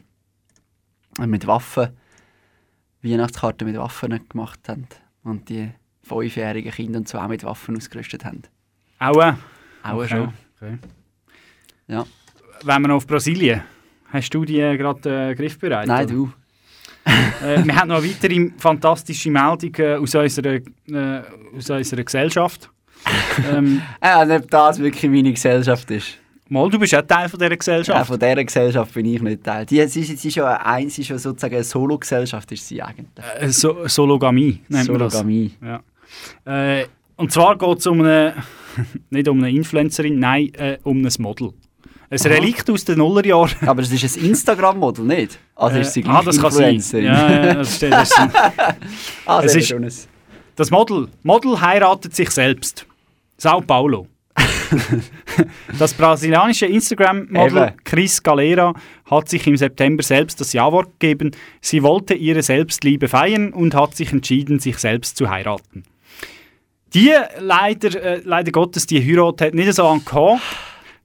[1.19, 1.89] äh, mit Waffen,
[3.01, 4.87] Weihnachtskarten mit Waffen gemacht haben
[5.23, 5.69] und die
[6.03, 8.43] fünfjährigen Kinder und auch mit Waffen ausgerüstet haben.
[8.99, 9.37] Aua.
[9.83, 10.33] Auch Okay, schon.
[10.61, 10.77] okay.
[11.87, 12.05] Ja.
[12.63, 13.61] Wenn wir noch auf Brasilien.
[14.11, 15.87] Hast du die äh, gerade äh, griffbereit?
[15.87, 16.13] Nein, oder?
[16.13, 16.31] du.
[17.45, 21.21] äh, wir haben noch eine weitere fantastische Meldung äh, aus, unserer, äh,
[21.55, 22.69] aus unserer Gesellschaft.
[23.53, 26.17] ähm, Ja, also ob das wirklich meine Gesellschaft ist.
[26.49, 28.07] mal, du bist auch Teil von dieser Ja, Gesellschaft.
[28.07, 29.65] von dieser Gesellschaft bin ich nicht Teil.
[29.65, 33.07] Die, sie, sie, ist ja ein, sie ist ja sozusagen eine Solo-Gesellschaft, ist sie eigentlich.
[33.39, 35.13] Äh, so Sologamie nennt man das.
[35.13, 35.53] Sologamie.
[35.63, 35.81] Ja.
[36.79, 36.85] Äh,
[37.15, 38.33] und zwar geht es um eine,
[39.09, 41.51] nicht um eine Influencerin, nein, äh, um ein Model.
[42.11, 42.17] Ein.
[42.19, 43.67] Relikt aus den Nullerjahren.
[43.67, 45.37] Aber es ist ein Instagram-Model, nicht?
[45.55, 47.03] Also ist sie Äh, gleich ah, das kann sein.
[47.03, 48.19] Ja, das steht- das ist-
[49.27, 50.07] ah, Es sehr ist- schönes.
[50.55, 52.85] Das Model, Model heiratet sich selbst.
[53.37, 54.07] Sao Paulo.
[55.79, 57.73] das brasilianische Instagram-Model.
[57.83, 58.73] Chris Galera
[59.09, 61.31] hat sich im September selbst das Ja-Wort gegeben.
[61.61, 65.83] Sie wollte ihre Selbstliebe feiern und hat sich entschieden, sich selbst zu heiraten.
[66.93, 70.39] Die leider, äh, leider Gottes, die Heirat hat nicht so an K.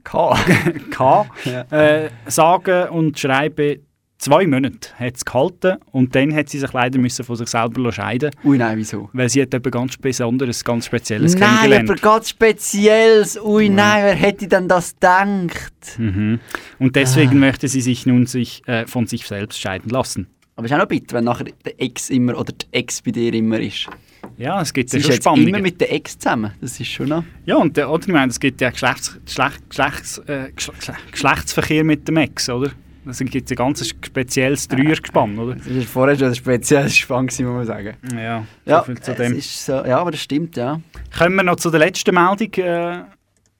[0.03, 0.37] K.
[0.91, 1.27] K.
[1.45, 1.63] Ja.
[1.71, 3.81] Äh, sagen und schreiben,
[4.19, 7.93] zwei Monate hat es gehalten und dann hat sie sich leider müssen von sich selber
[7.93, 9.11] scheiden Ui, nein, wieso?
[9.13, 11.91] weil sie hat etwas ganz Besonderes, ganz Spezielles Nein, kennengelernt.
[11.91, 13.39] aber ganz Spezielles.
[13.43, 15.99] Ui, nein, wer hätte denn das gedacht?
[15.99, 16.41] Mhm.
[16.79, 17.47] Und deswegen Ah.
[17.47, 20.29] möchte sie sich nun sich, äh, von sich selbst scheiden lassen.
[20.57, 23.35] Aber ist auch noch bitter, wenn nachher der Ex immer oder die Ex bei dir
[23.35, 23.89] immer ist.
[24.37, 25.49] Ja, es gibt ja schon Spannungen.
[25.49, 26.53] immer mit der Ex zusammen.
[26.61, 27.25] Das ist schon noch...
[27.47, 31.85] Ja, und der, oder ich meine, es gibt ja Geschlechts, Geschlecht, Geschlechts, äh, Geschle- Geschlechtsverkehr
[31.85, 32.71] mit dem Ex, oder?
[33.07, 35.55] Es gibt ein ganz spezielles Dreiergespann, oder?
[35.57, 37.97] Das war vorher schon ein spezielles Spann, muss man sagen.
[38.17, 39.37] Ja, Ja, so viel zu es dem.
[39.37, 40.81] ist so, ja, aber das stimmt, ja.
[41.17, 42.53] Kommen wir noch zu der letzten Meldung.
[42.55, 43.03] Äh,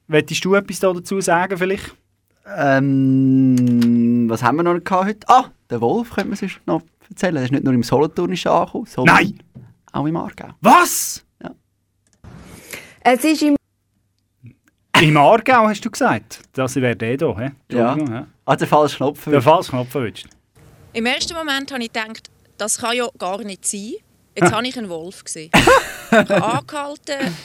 [0.07, 1.95] Möchtest du etwas da dazu sagen vielleicht?
[2.57, 5.27] Ähm, was haben wir noch gehabt heute?
[5.27, 7.35] Ah, der Wolf könnte man sonst noch erzählen.
[7.35, 9.39] Der ist nicht nur im Solothurnischen angekommen, Nein!
[9.95, 10.49] Auch im Aargau.
[10.61, 11.23] Was?
[13.07, 13.55] Es ist im
[14.99, 16.39] Im Aargau hast du gesagt.
[16.53, 17.37] Das wäre der hier.
[17.37, 17.51] hä?
[17.69, 18.27] Entschuldigung, ja.
[18.45, 19.25] Ah, der falsche Knopf.
[19.25, 20.27] Der falsche Knopf erwischt.
[20.93, 23.93] Im ersten Moment habe ich gedacht, das kann ja gar nicht sein.
[24.35, 25.51] Jetzt habe ich einen Wolf gesehen.
[26.11, 27.35] ich habe angehalten,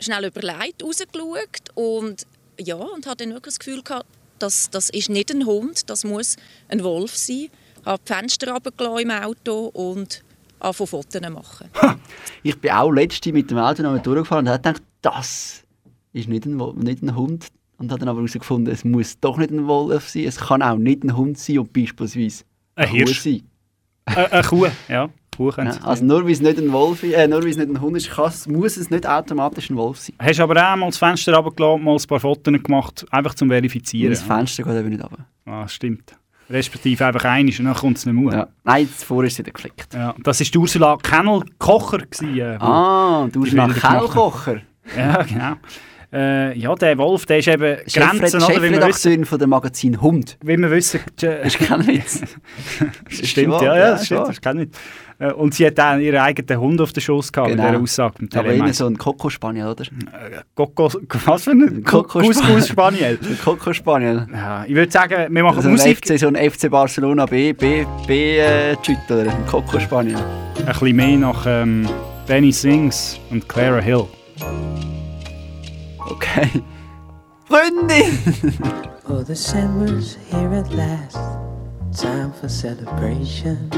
[0.00, 2.26] schnell überlegt, rausgeschaut und
[2.58, 4.06] ja, und hatte dann wirklich das Gefühl gehabt,
[4.38, 6.36] das, das ist nicht ein Hund, das muss
[6.68, 7.48] ein Wolf sein.
[7.80, 10.24] Ich habe die Fenster runtergelassen im Auto und
[10.64, 11.68] angefangen Fotos machen.
[12.42, 15.64] Ich bin auch letzte mit dem Auto noch durchgefahren und habe gedacht, das
[16.12, 17.48] ist nicht ein, nicht ein Hund.
[17.76, 20.24] Und habe dann aber herausgefunden, es muss doch nicht ein Wolf sein.
[20.24, 22.44] Es kann auch nicht ein Hund sein und beispielsweise
[22.76, 23.22] Ein eine Hirsch.
[23.22, 23.42] Kuh sein.
[24.06, 25.10] Äh, eine Kuh, ja.
[25.36, 27.68] Kuh Ja, also nur weil es nicht ein Wolf ist, äh, nur weil es nicht
[27.68, 30.14] ein Hund ist, muss es nicht automatisch ein Wolf sein.
[30.20, 34.12] Hast aber auch mal das Fenster runtergelassen, mal ein paar Fotos gemacht, einfach zum Verifizieren.
[34.12, 35.26] Das Fenster geht eben nicht runter.
[35.46, 36.16] Ah, stimmt.
[36.50, 38.32] Respektive einfach einiges und dann kommt es nicht mehr.
[38.34, 38.48] Ja.
[38.64, 39.94] Nein, zuvor ist wieder geflickt.
[39.94, 41.98] Ja, das war Ursula Kennel-Kocher.
[42.22, 43.90] äh, Ah, die du bist nach Bilder gemacht hat.
[43.92, 44.60] Kennelkocher.
[44.96, 45.54] Ja, genau.
[46.14, 48.62] Äh, ja, der Wolf, der ist eben Chefred Grenzen, oder?
[48.62, 49.24] Wie wir wissen.
[49.24, 50.38] Von dem Magazin Hund.
[50.42, 51.00] Wie wir wissen.
[51.42, 52.22] Ist kein Witz.
[53.08, 54.78] Stimmt, ja, ja, das stimmt, das ist kein Witz.
[55.18, 58.14] Äh, Und sie hat auch ihren eigenen Hund auf den Schoß gehabt, mit dieser Aussage.
[58.20, 58.78] Mit Aber MS.
[58.78, 59.84] so ein Coco-Spaniel, oder?
[60.54, 60.88] Coco,
[61.26, 63.18] was für ein Couscous Spaniel?
[63.20, 64.26] Ein Coco-Spaniel.
[64.32, 65.98] Ja, ich würde sagen, wir machen so Musik.
[65.98, 68.76] FC, so ein FC Barcelona B, B, B, äh,
[69.10, 69.32] oder?
[69.32, 70.18] Ein Coco-Spaniel.
[70.58, 71.88] Ein bisschen mehr nach ähm,
[72.28, 74.06] Benny Sings und Clara Hill.
[76.12, 76.62] Okay.
[77.48, 78.90] Freundin!
[79.06, 81.18] Oh, December's here at last.
[81.96, 83.70] Time for celebration.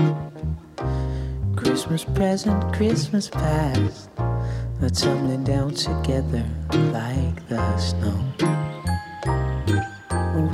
[1.56, 4.08] Christmas present, Christmas past.
[4.80, 6.44] We're tumbling down together
[6.92, 8.16] like the snow.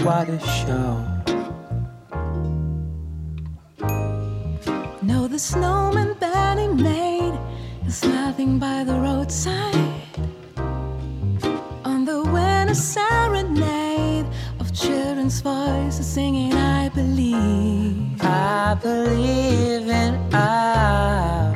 [0.04, 1.04] What a show.
[5.02, 7.38] No, the snowman that he made
[7.86, 9.91] is laughing by the roadside.
[12.72, 14.24] The serenade
[14.58, 18.18] of children's voices singing, I believe.
[18.22, 21.54] I believe in I.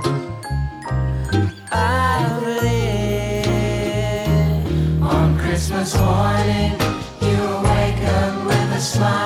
[1.73, 3.43] I believe.
[5.03, 6.73] On Christmas morning,
[7.23, 9.26] you awaken with a smile.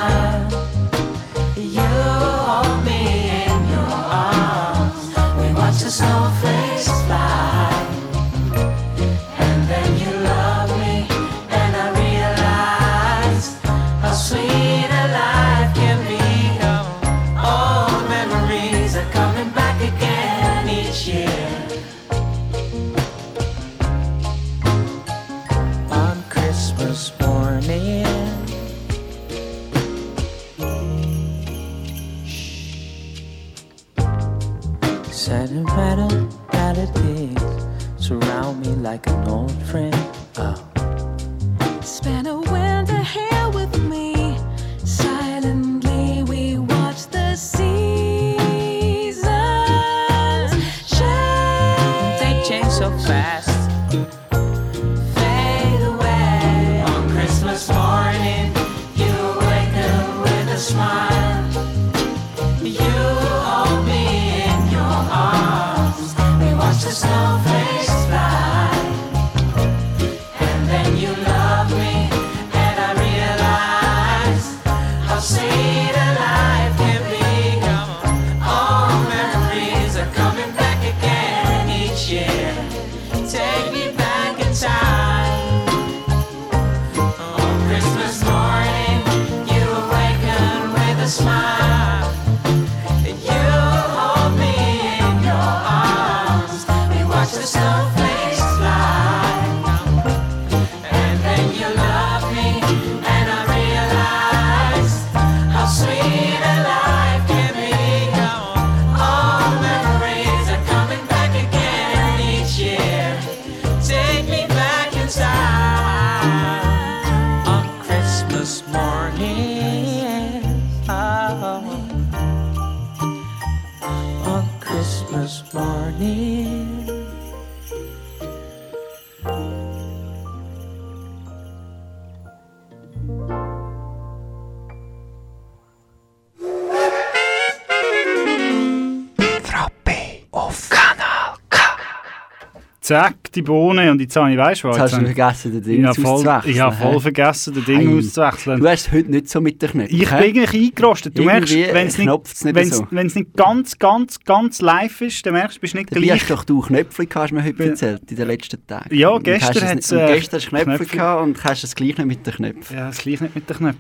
[142.91, 144.77] Zack, die Bohne und jetzt habe ich, weißt du was?
[144.77, 148.59] Jetzt hast du vergessen, den Ding auszuwechseln, Ich habe voll vergessen, den Ding auszuwechseln.
[148.61, 149.95] Du hast heute nicht so mit den Knöpfen.
[149.97, 151.17] Ich bin eigentlich eingerostet.
[151.17, 152.87] Du merkst, wenn es nicht, knopft's nicht wenn's, so.
[152.91, 156.21] wenn's nicht ganz, ganz, ganz live ist, dann merkst du, bist nicht Dabei gleich.
[156.23, 158.93] hast doch du hast du mir heute erzählt, in den letzten Tagen.
[158.93, 161.97] Ja, gestern hast es äh, Gestern hast du Knöpfe, Knöpfe- gehabt und hast es gleich
[161.97, 162.77] nicht mit den Knöpfen.
[162.77, 163.79] Ja, das gleich nicht mit den Knöpfen.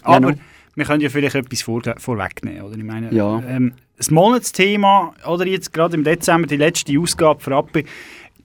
[0.00, 0.36] Ja, Aber no.
[0.74, 2.76] wir können ja vielleicht etwas vor, vorwegnehmen, oder?
[2.76, 3.40] Ich meine, Ja.
[3.48, 7.84] ähm, das Monatsthema, oder jetzt gerade im Dezember, die letzte Ausgabe für Appi,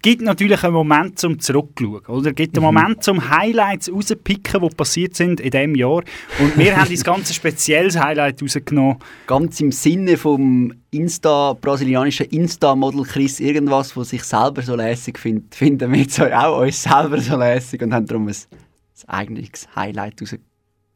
[0.01, 2.31] gibt natürlich einen Moment zum Zurückschauen, oder?
[2.31, 2.73] Gibt einen Mhm.
[2.73, 6.03] Moment zum Highlights rauspicken, die passiert sind in diesem Jahr.
[6.39, 8.97] Und wir haben das ganz spezielles Highlight rausgenommen.
[9.25, 15.55] Ganz im Sinne vom Insta, brasilianischen Insta-Model Chris irgendwas, was sich selber so lässig findet,
[15.55, 20.21] finden wir jetzt auch uns selber so lässig und haben darum ein, ein eigenes Highlight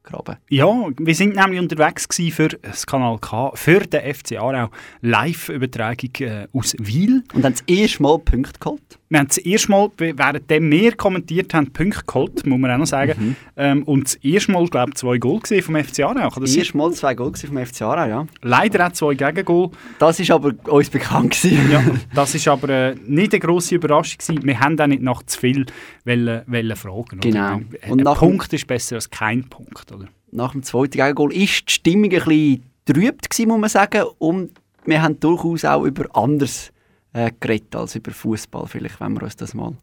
[0.03, 0.37] rausgegraben.
[0.49, 4.69] Ja, wir sind nämlich unterwegs gewesen für das Kanal K, für den FC Aarau
[5.01, 7.23] Live-Übertragung äh, aus Wiel.
[7.33, 8.99] Und haben das erste Mal Punkte geholt.
[9.11, 12.85] Wir haben das erste Mal, währenddem wir kommentiert haben, Punkte geholt, muss man auch noch
[12.85, 13.13] sagen.
[13.17, 13.35] Mhm.
[13.57, 16.29] Ähm, und das erste Mal, glaube ich, zwei Goal vom FC Aarau.
[16.39, 18.25] Das erste Mal zwei Goal vom FC Aarau, ja.
[18.41, 19.71] Leider auch zwei Gegengol.
[19.99, 21.69] Das ist aber uns bekannt gewesen.
[21.69, 21.83] Ja,
[22.15, 24.47] das ist aber äh, nicht eine grosse Überraschung gewesen.
[24.47, 25.65] Wir haben auch nicht nach zu viel
[26.05, 27.19] wollen, wollen fragen.
[27.19, 27.19] Oder?
[27.19, 27.55] Genau.
[27.55, 30.07] Ein, Und ein Punkt ist besser als kein Punkt, oder?
[30.31, 34.03] Nach dem zweiten Gegengol ist die Stimmung ein bisschen trübt gewesen, muss man sagen.
[34.19, 34.51] Und
[34.85, 36.71] wir haben durchaus auch über anderes
[37.13, 38.67] äh, geredet als über Fußball.
[38.67, 39.73] Vielleicht, wenn wir uns das mal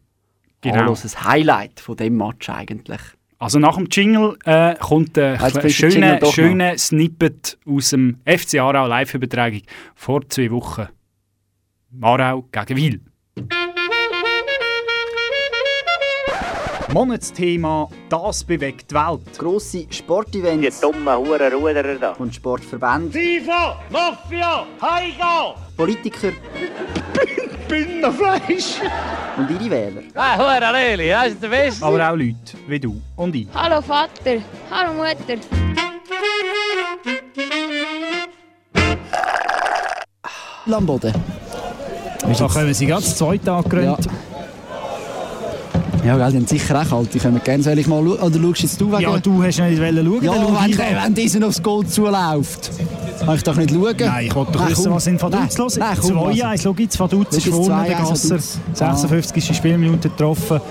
[0.61, 0.75] Genau.
[0.79, 0.97] anschauen.
[1.03, 2.99] Das Highlight von dem Match eigentlich.
[3.37, 6.33] Also nach dem Jingle äh, kommt ein doch noch.
[6.33, 9.61] schöner Snippet aus dem FC Aarau Live-Übertragung
[9.95, 10.87] vor zwei Wochen.
[12.01, 13.01] Aarau gegen Wil.
[16.91, 19.37] Monatsthema «Das bewegt die Welt».
[19.37, 20.79] Grosse Sportevents.
[20.79, 22.11] Die dummen Hurenruderer da.
[22.13, 23.11] Und Sportverbände.
[23.11, 25.55] FIFA, Mafia, Heiga!
[25.79, 26.33] Politiker.
[27.69, 28.81] Bündnerfleisch!
[29.37, 30.01] Und ihre Wähler.
[30.13, 31.85] Ah, Hure Leli, das ist der Beste.
[31.85, 32.35] Aber auch Leute
[32.67, 33.47] wie du und ich.
[33.53, 35.39] Hallo Vater, hallo Mutter.
[40.65, 41.13] Lamboden.
[42.23, 44.05] Da kommen sie gerade zu zweit angerannt.
[44.05, 44.11] Ja,
[46.03, 47.13] gell, die haben sicher auch kalt.
[47.13, 48.19] Die können gerne, soll ich mal schauen?
[48.19, 49.01] Oder schaust jetzt du wegen...
[49.01, 50.23] Ja, du hast nicht wollen schauen.
[50.23, 51.03] Ja, wenn, an.
[51.03, 52.71] wenn dieser aufs Goal zuläuft.
[53.19, 53.95] Kann ich doch nicht schauen?
[53.97, 55.79] Nein, ich wollte doch wissen, was in Vaduz los ist.
[55.79, 56.63] nein, komm, 2-1, also.
[56.63, 58.29] schau jetzt, Vaduz ist vorne, der 2-1 Gasser.
[58.29, 58.59] Vaduz.
[58.73, 59.57] 56.
[59.57, 60.61] Spielminute getroffen.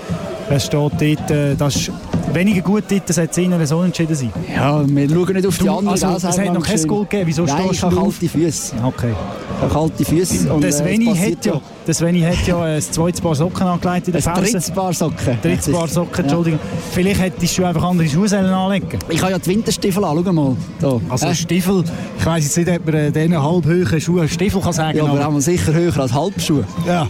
[0.49, 1.91] Es steht dort, äh, das ist
[2.33, 4.31] weniger gut dort, das hätte es so entschieden sein.
[4.53, 5.89] Ja, wir schauen nicht auf die Du, anderen.
[6.03, 6.87] also, es hat noch kein.
[6.87, 7.27] Goal gegeben.
[7.27, 7.93] Wieso Nein, stehst du auf?
[7.95, 8.75] kalte Füße.
[8.83, 9.11] Okay.
[9.11, 10.53] Ich habe kalte Füße.
[10.53, 14.07] und, äh, Sveni passiert hat ja, der Sveni hat ja ein zweites Paar Socken angelegt
[14.07, 14.41] in der Ein Pause.
[14.51, 15.37] drittes Paar Socken.
[15.41, 16.59] Drittes Paar Socken, Entschuldigung.
[16.91, 20.55] Vielleicht hättest du einfach andere Schuhe anlegen Ich habe ja die Winterstiefel an, schau mal.
[20.79, 20.99] Da.
[21.09, 21.35] Also Äh?
[21.35, 21.83] Stiefel,
[22.19, 25.21] ich weiss jetzt nicht, ob man äh, diesen halbhöhen Schuhen Stiefel kann sagen Ja, aber
[25.25, 26.63] aber sicher höher als Halbschuhe.
[26.87, 27.07] Ja.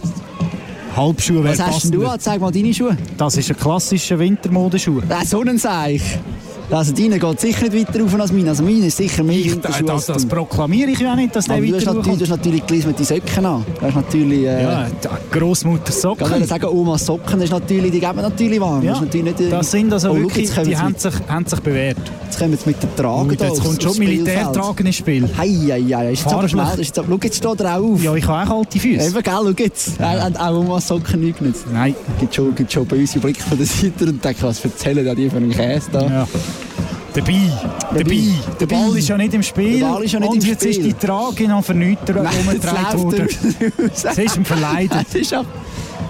[0.96, 2.20] Halbschuhe wäre Was hast denn du an?
[2.20, 2.98] Zeig mal deine Schuhe.
[3.18, 5.00] Das ist ein klassischer Wintermodeschuh.
[5.02, 6.20] Äh, so ein Seich.
[6.72, 8.50] Also deine geht sicher nicht weiter rauf als meine.
[8.50, 10.28] Also meine ist sicher mehr Ich, Winterschuhe das, das du.
[10.36, 13.46] proklamiere ich ja nicht, dass der weiter natürlich, du hast natürlich gleich mit den Socken
[13.46, 13.66] an.
[13.80, 14.44] Du hast natürlich...
[14.46, 16.26] Äh, Ja, die Großmutter Socken.
[16.28, 18.84] Ich würde sagen, Omas Socken ist natürlich, die geben natürlich warm.
[18.84, 21.60] Ja, das, ist natürlich nicht, das sind also Oh, wirklich, die haben sich, haben sich
[21.60, 21.98] bewährt.
[22.26, 25.30] Jetzt kommen wir mit den Tragen da jetzt kommt schon Militärtragen ins Spiel.
[25.38, 26.12] Hei, hei, hei.
[26.12, 26.68] Ist jetzt aber schnell.
[26.80, 28.04] Ist jetzt, schau, jetzt steht er auch auf.
[28.04, 29.08] Ja, ich habe auch kalte Füße.
[29.08, 30.00] Eben, gell, schau jetzt.
[30.00, 31.66] Er hat auch Omas Socken nicht genutzt.
[31.74, 31.96] Nein.
[32.20, 35.16] Gibt schon, gibt schon bei uns einen Blick von der Seite und denkt, was erzählen
[35.16, 36.02] die für einen Käse da?
[36.08, 36.28] Ja.
[37.14, 37.52] Dabei,
[37.92, 38.22] dabei,
[38.60, 39.80] der Ball ist ja nicht im Spiel.
[39.80, 40.72] Der Ball ist ja nicht und im jetzt Spiel.
[40.72, 43.28] ist die Trage noch jetzt umgedreht worden.
[43.94, 45.06] er Sie ist ihm verleidet.
[45.14, 45.34] Es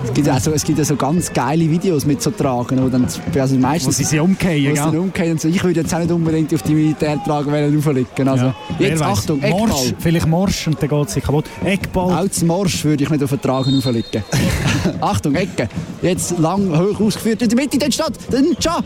[0.01, 2.87] Es gibt, ja so, es gibt ja so ganz geile Videos mit so Tragen, wo
[2.87, 3.05] dann
[3.37, 5.49] also meistens, Wo sie sie umkehren, dann umkehren so.
[5.49, 8.27] Ich würde jetzt auch nicht unbedingt auf die Militärtragen wollen rauflegen.
[8.29, 9.01] Also, Ja, jetzt.
[9.01, 9.93] Achtung, Morsch, Eckball.
[9.99, 11.45] vielleicht Morsch und dann geht sie kaputt.
[11.65, 12.17] Eckball.
[12.25, 14.23] Auch zum Morsch würde ich nicht auf den Tragen auflegen.
[15.01, 15.67] Achtung, Ecke.
[16.01, 17.41] Jetzt lang hoch ausgeführt.
[17.41, 18.81] In der Mitte, dort steht der Ncha.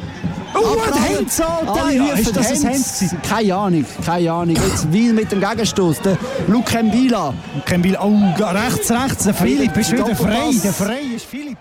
[0.55, 1.83] Oh, ein Hens, Alter!
[1.85, 3.01] Alle Ja, rufen ist das ein Hens.
[3.01, 4.55] Hens Keine Ahnung, keine Ahnung.
[4.55, 6.01] Jetzt Wil mit dem Gegenstoß.
[6.01, 7.33] Der Luke Mbila.
[7.65, 10.51] Kembil, oh, rechts, rechts, der Philipp ist wieder frei.
[10.63, 11.57] Der frei ist Philipp.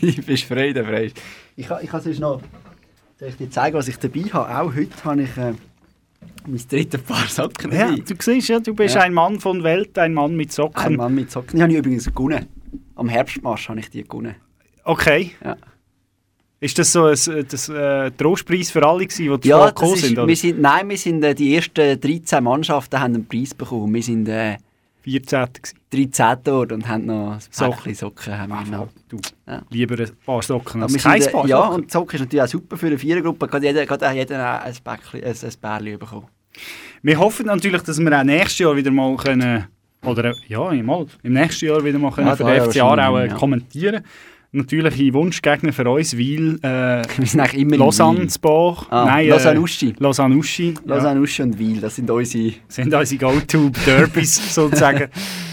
[0.00, 1.12] ich bin frei, der frei.
[1.56, 2.40] Ich, ha- ich kann sonst noch
[3.18, 4.58] soll ich dir zeigen, was ich dabei habe.
[4.60, 5.52] Auch heute habe ich äh,
[6.46, 8.02] mein drittes Paar Socken Ja, dabei.
[8.06, 9.00] du siehst ja, du bist Ja.
[9.02, 10.80] ein Mann von Welt, ein Mann mit Socken.
[10.84, 11.56] Ein Mann mit Socken.
[11.56, 12.46] Die habe ich übrigens gewonnen.
[12.94, 14.36] Am Herbstmarsch habe ich die gewonnen.
[14.84, 15.32] Okay.
[15.44, 15.56] Ja.
[16.60, 20.18] Ist das so ein das, äh, Trostpreis für alle gewesen, die Ja, gekommen sind?
[20.18, 20.26] Oder?
[20.26, 23.94] wir sind, nein, wir sind äh, die ersten 13 Mannschaften haben einen Preis bekommen.
[23.94, 24.56] Wir sind äh,
[25.02, 25.46] 14.
[25.52, 25.78] gewesen.
[26.12, 26.44] 13.
[26.44, 27.94] geworden und haben noch ein Socken.
[27.94, 28.36] Socken.
[28.38, 28.88] Haben wir noch.
[29.08, 29.62] Du, Ja.
[29.70, 31.74] lieber ein paar Socken als kein sind, Paar äh, ja, Socken.
[31.82, 33.46] und Socken ist natürlich auch super für eine Vierergruppe.
[33.46, 36.26] Gerade jeder, gerade jeder ein Päckchen, ein, ein Bärchen bekommen.
[37.02, 39.68] Wir hoffen natürlich, dass wir auch nächstes Jahr wieder mal können
[40.04, 42.96] oder äh, ja, mal, im nächsten Jahr wieder mal können Ja, für den FCA auch
[42.96, 43.34] wahrscheinlich, äh, ja.
[43.38, 44.04] kommentieren.
[44.50, 47.02] Natürliche Wunschgegner für uns, weil äh,
[47.60, 48.86] immer Lausanne Bach.
[48.90, 49.90] Ah, Nein, Lausanne-Uschi.
[49.90, 50.68] Äh, Lausanne-Uschi.
[50.74, 50.80] ja.
[50.94, 52.54] Lausanne-Uschi und Wiel, das sind unsere...
[52.66, 55.08] sind unsere Go-To-Derbys sozusagen.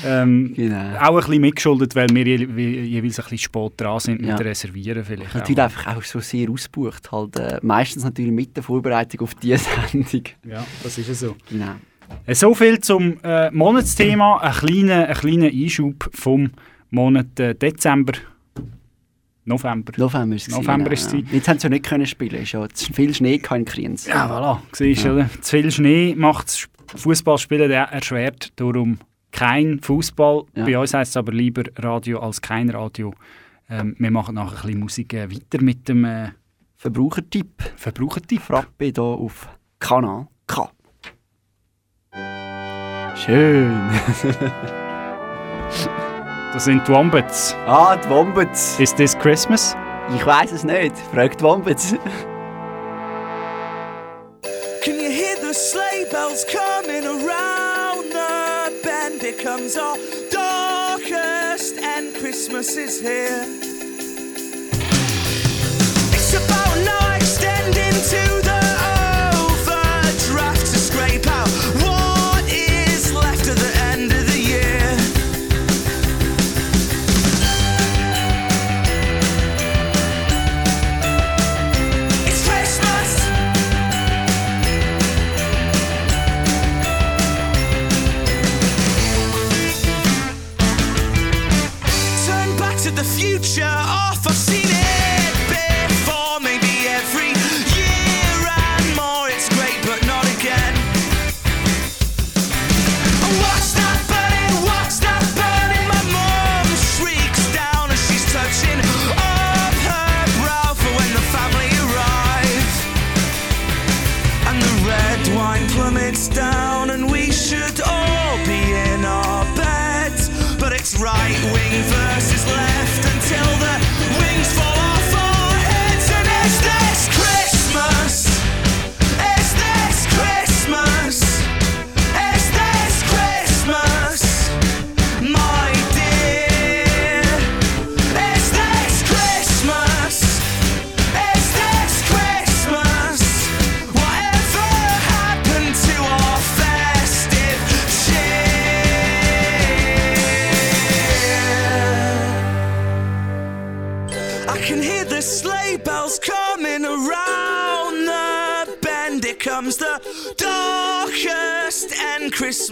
[0.05, 0.97] Ähm, Genau.
[1.01, 4.29] Auch ein bisschen mitgeschuldet, weil wir je, je, jeweils ein bisschen spät dran sind mit
[4.29, 4.35] Ja.
[4.37, 5.35] Reservieren vielleicht.
[5.35, 5.63] Natürlich auch.
[5.65, 7.11] einfach auch so sehr ausgebucht.
[7.11, 9.57] Halt, äh, meistens natürlich mit der Vorbereitung auf diese
[9.91, 10.23] Sendung.
[10.47, 11.35] Ja, das ist ja so.
[11.49, 11.75] Genau.
[12.25, 14.37] Äh, So viel zum äh, Monatsthema.
[14.37, 16.51] Ein kleiner, ein kleiner Einschub vom
[16.91, 18.13] Monat äh, Dezember.
[19.45, 19.93] November.
[19.97, 20.53] November ist es.
[20.53, 21.19] November genau, ist ja.
[21.31, 22.35] Jetzt haben sie ja nicht können spielen.
[22.35, 24.07] Es ist ja zu viel Schnee gehabt in Kriens.
[24.07, 24.57] Ja, voilà.
[24.73, 25.29] Siehst Ja.
[25.41, 28.51] Zu viel Schnee macht das Fußballspielen er- erschwert.
[28.55, 28.97] Darum
[29.31, 30.43] kein Fußball.
[30.55, 30.65] Ja.
[30.65, 33.13] Bei uns heißt es aber lieber Radio als kein Radio.
[33.69, 36.29] Ähm, wir machen nachher ein bisschen Musik äh, weiter mit dem äh,
[36.77, 37.63] Verbrauchertipp.
[37.75, 38.41] Verbrauchertipp.
[38.41, 39.47] Frappe hier auf
[39.79, 40.69] Kanal K.
[43.15, 43.89] Schön.
[46.55, 47.53] Das sind die Wombats.
[47.67, 48.79] ah, die Wombats.
[48.79, 49.75] Is this Christmas?
[50.15, 50.95] Ich weiß es nicht.
[51.13, 51.93] Fragt die Wombats.
[54.81, 59.21] Can you hear the sleigh bells coming around the bend?
[59.21, 59.97] It comes our
[60.31, 63.64] darkest and Christmas is here.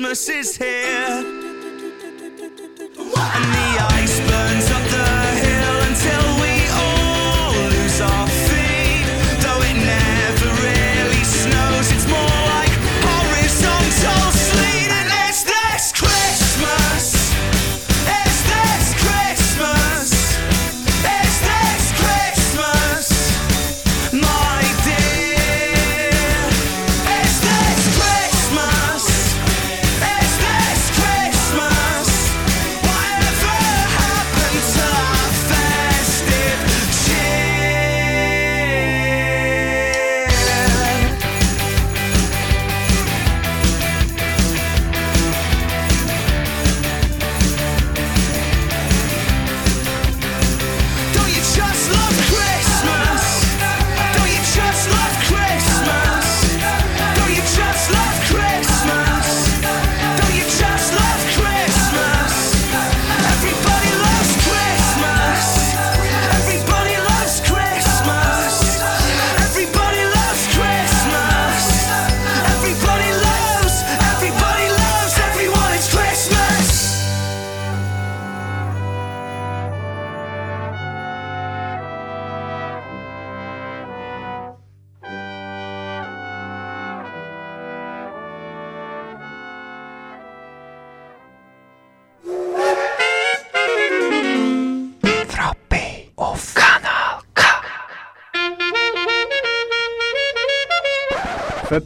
[0.03, 1.42] Christmas is here.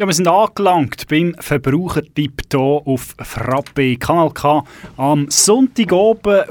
[0.00, 4.64] Ja, wir sind angelangt beim Verbrauchertipp hier auf Frappe Kanal K.
[4.96, 6.44] Am Sonntagabend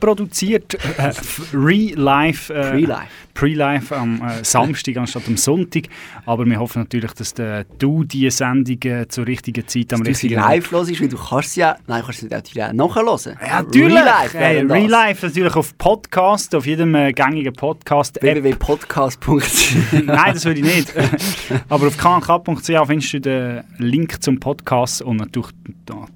[0.00, 1.12] vorproduziert, äh,
[1.52, 2.50] Re-Live.
[2.50, 3.08] Äh, Pre-Live.
[3.34, 5.84] Pre-Live am äh, Samstag anstatt am Sonntag.
[6.26, 10.04] Aber wir hoffen natürlich, dass der, du diese Sendung äh, zur richtigen Zeit am Dass
[10.04, 11.76] du richtigen live hörst, weil du kannst ja...
[11.86, 13.38] Nein, du kannst sie nicht auch nachhören.
[13.46, 13.96] Ja, natürlich.
[13.96, 14.60] Re-Live Hey.
[14.60, 18.18] Re-Live natürlich auf Podcast, auf jedem äh, gängigen Podcast.
[18.20, 20.92] www.podcast.ch Nein, das würde ich nicht.
[21.68, 25.48] Aber auf knk.ch findest du den Link zum Podcast und natürlich
[25.86, 26.06] da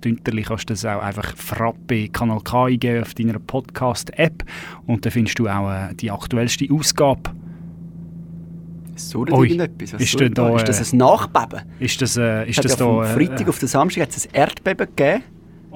[0.47, 3.39] kannst du das auch einfach Frappe Kanal K eingeben auf deiner
[3.75, 4.45] Podcast-App
[4.87, 7.31] und dann findest du auch äh, die aktuellste Ausgabe.
[8.97, 9.95] So Ui, irgendetwas.
[9.95, 11.63] Was ist da, ist das äh, ein Nachbeben?
[11.81, 13.11] Ist das, äh, ist das ja vom da...
[13.11, 15.23] äh, Freitag auf den Samstag hat es ein Erdbeben gegeben.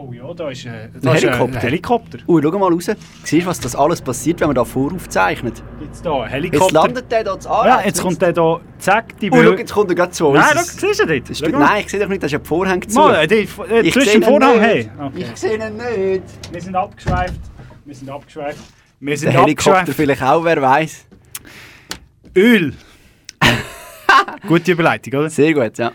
[0.00, 1.56] Oh ja, da ist, äh, Ein da ist, äh, Helikopter.
[1.56, 2.18] ein Helikopter.
[2.28, 2.86] Ui, schau mal raus.
[3.24, 5.60] Siehst du, was das alles passiert, wenn man da voraufzeichnet?
[5.80, 6.64] Jetzt da, ein Helikopter.
[6.66, 9.58] Jetzt landet der da zu Ja, jetzt kommt der da, zack, die Oh, schau, Böe-
[9.58, 10.38] jetzt kommt er gerade zu uns.
[10.38, 11.20] Nein, schau, siehst du?
[11.20, 12.96] Das ist, nein, ich sehe doch nicht, das ist ja die Vorhänge zu.
[13.00, 14.62] Mal, die- äh, Ich zwischen sehe dem Vorhang, nicht.
[14.62, 14.90] hey.
[15.04, 15.24] Okay.
[15.32, 16.22] Ich sehe ihn nicht.
[16.52, 17.40] Wir sind abgeschweift.
[17.88, 18.60] Wir sind abgeschweift.
[19.00, 21.06] Wir sind Der Helikopter vielleicht auch, wer weiß.
[22.36, 22.74] Öl.
[24.46, 25.30] Gute Überleitung, oder?
[25.30, 25.92] Sehr gut, ja.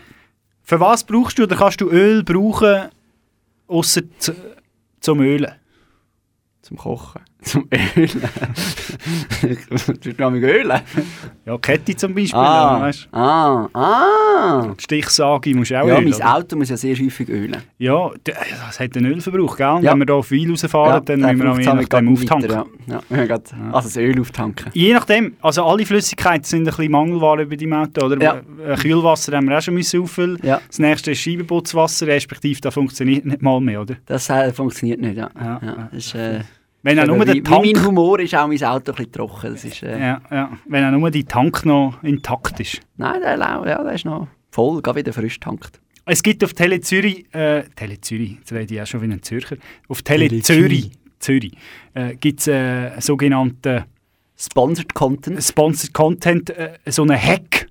[0.64, 2.88] Für was brauchst du oder kannst du Öl brauchen,
[3.68, 4.00] außer
[4.98, 5.52] zum Ölen?
[6.62, 7.20] Zum Kochen.
[7.44, 8.10] Zum Ölen.
[10.32, 10.80] mit Ölen?
[11.46, 12.38] Ja, Kette zum Beispiel.
[12.38, 13.08] Ah, weißt?
[13.12, 14.74] ah, ah.
[14.78, 16.04] Stichsage musst du auch Ja, Öl.
[16.04, 16.36] mein oder?
[16.36, 17.56] Auto muss ja sehr häufig ölen.
[17.78, 18.32] Ja, d-
[18.66, 19.78] das hat einen Ölverbrauch, gell?
[19.82, 19.92] Ja.
[19.92, 22.50] Wenn wir hier viel rausfahren, dann müssen wir auch je nachdem weiter, auftanken.
[22.50, 22.64] Ja.
[22.86, 24.70] Ja, müssen grad- Also das Öl auftanken.
[24.72, 28.20] Je nachdem, also alle Flüssigkeiten sind ein bisschen Mangelware bei deinem Auto, oder?
[28.22, 28.40] Ja.
[28.66, 30.38] Äh, Kühlwasser haben wir auch schon müssen auffüllen.
[30.42, 30.60] Ja.
[30.66, 33.96] Das nächste ist Scheibenputzwasser, respektive das funktioniert nicht mal mehr, oder?
[34.06, 35.30] Das äh, funktioniert nicht, ja.
[35.38, 35.60] ja.
[35.92, 36.40] das ist, äh,
[36.84, 39.52] Wenn auch nur der Tank- mein Humor ist auch mein Auto ein bisschen trocken.
[39.54, 40.50] Das ist, äh, Ja, ja.
[40.68, 42.80] Wenn auch nur die Tank noch intakt ist.
[42.96, 45.80] Nein, der, ja, der ist noch voll, gerade wieder frisch tankt.
[46.06, 49.22] Es gibt auf Tele Zürich, äh, Tele Zürich, jetzt rede ich auch schon wie ein
[49.22, 49.56] Zürcher,
[49.88, 51.52] auf Tele, Tele Zürich, Zürich
[51.94, 53.86] äh, gibt es äh, sogenannte
[54.36, 55.42] Sponsored Content.
[55.42, 57.63] Sponsored Content, äh, so einen Hack.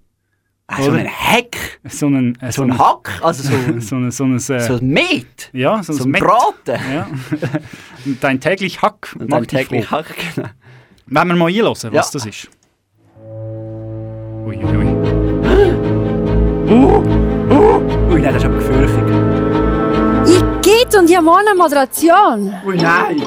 [0.67, 1.79] Ah, so einen Hack?
[1.89, 3.19] So einen, äh, So ein Hack?
[3.21, 5.49] Also so, so, ein, so ein, äh, so ein Met?
[5.51, 6.21] Ja, so, So ein ein Met.
[6.21, 6.79] Braten?
[6.93, 7.07] Ja.
[8.05, 9.15] Und dein täglich Hack.
[9.19, 9.91] Und dein dich täglich.
[9.91, 10.05] Hack,
[10.35, 10.47] genau.
[11.05, 11.89] Wenn wir mal einhören, was Ja.
[12.13, 12.49] das ist.
[14.45, 14.87] Ui, ui, ui.
[16.63, 17.03] Uh,
[17.51, 17.81] uh.
[18.11, 18.89] Ui, nein, das ist aber gefährlich.
[20.25, 22.53] Ich geht und ich habe eine Moderation.
[22.65, 23.17] Ui, nein.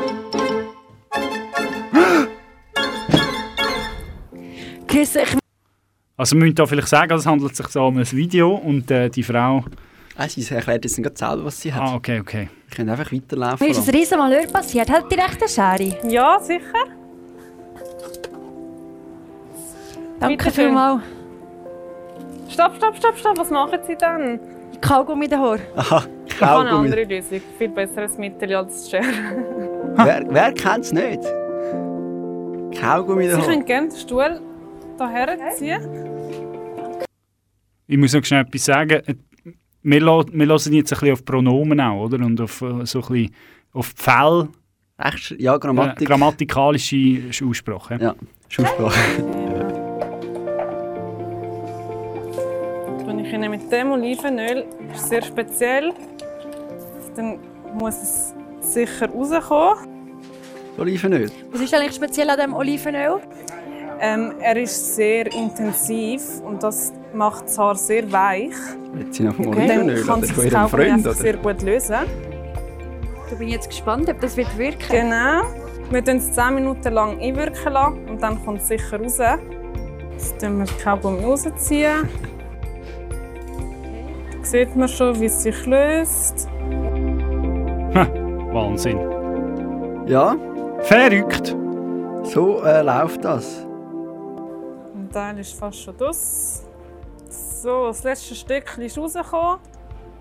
[4.88, 5.36] Chris, ich
[6.16, 9.08] Also wir müssen da vielleicht sagen, es handelt sich so um ein Video und äh,
[9.10, 9.64] die Frau...
[10.18, 11.82] Ah, sie erklärt jetzt gerade selber, was sie hat.
[11.82, 12.48] Ah, okay, okay.
[12.68, 13.66] Wir können einfach weiterlaufen.
[13.66, 14.88] mir ist ein riesen Malheur passiert.
[14.88, 15.94] Hat die rechte Schere?
[16.08, 16.62] Ja, sicher.
[20.18, 21.02] Danke vielmals.
[22.48, 23.38] Stopp, stopp, stopp, stopp.
[23.38, 24.40] Was machen Sie dann?
[24.80, 25.58] Kaugummi Haar.
[25.76, 26.88] Aha, Ich habe eine Kaugummi.
[26.88, 27.40] andere Lösung.
[27.58, 29.04] Viel besseres Mittel als Schere.
[29.96, 31.20] Wer, wer kennt es nicht?
[32.80, 33.42] Kaugummi Sie da.
[33.42, 34.40] können gerne den Stuhl
[34.98, 36.16] hierher ziehen.
[37.86, 39.02] Ich muss noch schnell etwas sagen.
[39.82, 42.24] Wir, hören jetzt ein bisschen auf Pronomen auch, oder?
[42.24, 43.34] Und auf äh, so ein bisschen
[43.72, 44.48] auf die Fälle.
[44.98, 45.36] Echt?
[45.38, 46.02] Ja, Grammatik.
[46.02, 47.98] Äh, grammatikalische Aussprache.
[48.00, 48.14] Ja,
[48.58, 48.98] Aussprache.
[53.06, 55.92] Wenn ich Ihnen mit dem Olivenöl, das ist sehr speziell,
[57.14, 57.38] dann
[57.74, 59.96] muss es sicher rauskommen.
[60.78, 61.30] Olivenöl.
[61.52, 63.20] Was ist eigentlich speziell an dem Olivenöl?
[64.00, 68.52] Ähm, er ist sehr intensiv und das macht das Haar sehr weich.
[68.98, 71.96] Jetzt sind Und dann kann sich von das ihrem Kaugummi Freund, einfach sehr gut lösen.
[73.30, 74.86] Da bin ich jetzt gespannt, ob das wird wirken.
[74.90, 75.42] Genau.
[75.90, 79.18] Wir lassen es 10 Minuten lang einwirken lassen und dann kommt es sicher raus.
[79.18, 82.08] Jetzt ziehen wir das Kaugummi rausziehen.
[84.32, 86.48] Da sieht man schon, wie es sich löst.
[88.52, 88.98] Wahnsinn.
[90.06, 90.36] Ja.
[90.82, 91.56] Verrückt.
[92.24, 93.65] So äh, läuft das.
[95.16, 96.62] Teil ist fast schon das.
[97.62, 99.58] So, das letzte Stückchen ist rausgekommen.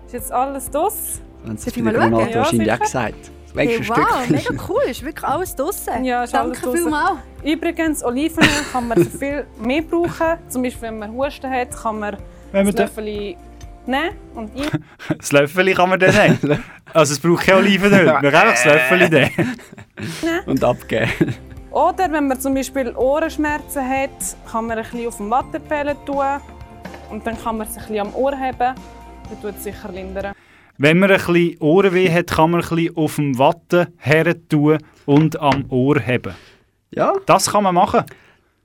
[0.06, 1.20] Ist jetzt alles das?
[1.46, 3.30] Haben sie ich bei mal der Ja, wahrscheinlich auch gesagt.
[3.54, 4.36] Hey, wow, Stückchen.
[4.54, 4.82] mega cool.
[4.90, 6.02] Ist wirklich alles draussen.
[6.04, 6.82] Ja, ist alles Danke draussen.
[6.84, 7.18] vielmals.
[7.44, 10.38] Übrigens, Olivenöl kann man für viel mehr brauchen.
[10.48, 12.16] Zum Beispiel, wenn man Husten hat, kann man
[12.52, 13.36] Wenn das da- Löffel nehmen
[14.34, 14.84] und ein
[15.18, 16.64] Das Löffel kann man dann nehmen.
[16.94, 18.06] Also es braucht kein Olivenöl.
[18.06, 19.58] Man kann einfach das Löffel nehmen.
[20.46, 21.10] Und abgeben.
[21.76, 24.08] Oder wenn man zum Beispiel Ohrenschmerzen hat,
[24.50, 26.24] kann man ein bisschen auf dem Watteperlen tun.
[27.10, 28.74] Und dann kann man sich ein bisschen am Ohr haben.
[29.28, 30.32] Das tut es sicher lindern.
[30.78, 34.78] Wenn man ein bisschen Ohrenweh hat, kann man ein bisschen auf dem Watte her tun
[35.04, 36.34] und am Ohr haben.
[36.92, 37.12] Ja.
[37.26, 38.04] Das kann man machen.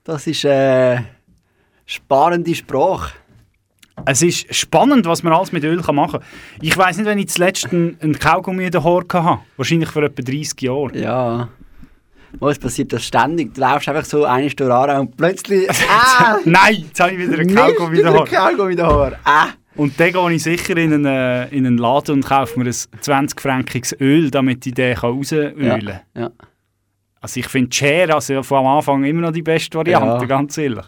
[0.05, 1.01] Das ist äh,
[1.86, 3.14] sparende Sprache.
[4.05, 6.30] Es ist spannend, was man alles mit Öl kann machen kann.
[6.62, 9.41] Ich weiß nicht, wenn ich zuletzt einen, einen Kaugummi in der Haare hatte.
[9.57, 10.97] Wahrscheinlich vor etwa 30 Jahren.
[10.97, 11.49] Ja.
[12.39, 13.53] Was passiert das ständig?
[13.53, 15.67] Du läufst einfach so eine Stunde an und plötzlich.
[15.89, 16.38] Ah!
[16.45, 18.29] Nein, jetzt habe ich wieder einen Kaugummi Wieder ein Haare.
[18.29, 19.17] Kaugummi in der Haare.
[19.23, 19.47] Ah!
[19.75, 22.71] Und dann gehe ich sicher in einen, äh, in einen Laden und kaufe mir ein
[22.71, 25.82] 20-frankiges Öl, damit ich den rausölen kann.
[26.15, 26.29] Ja, ja.
[27.21, 30.25] Also ich finde Share also von am Anfang immer noch die beste Variante, Ja.
[30.25, 30.86] ganz ehrlich.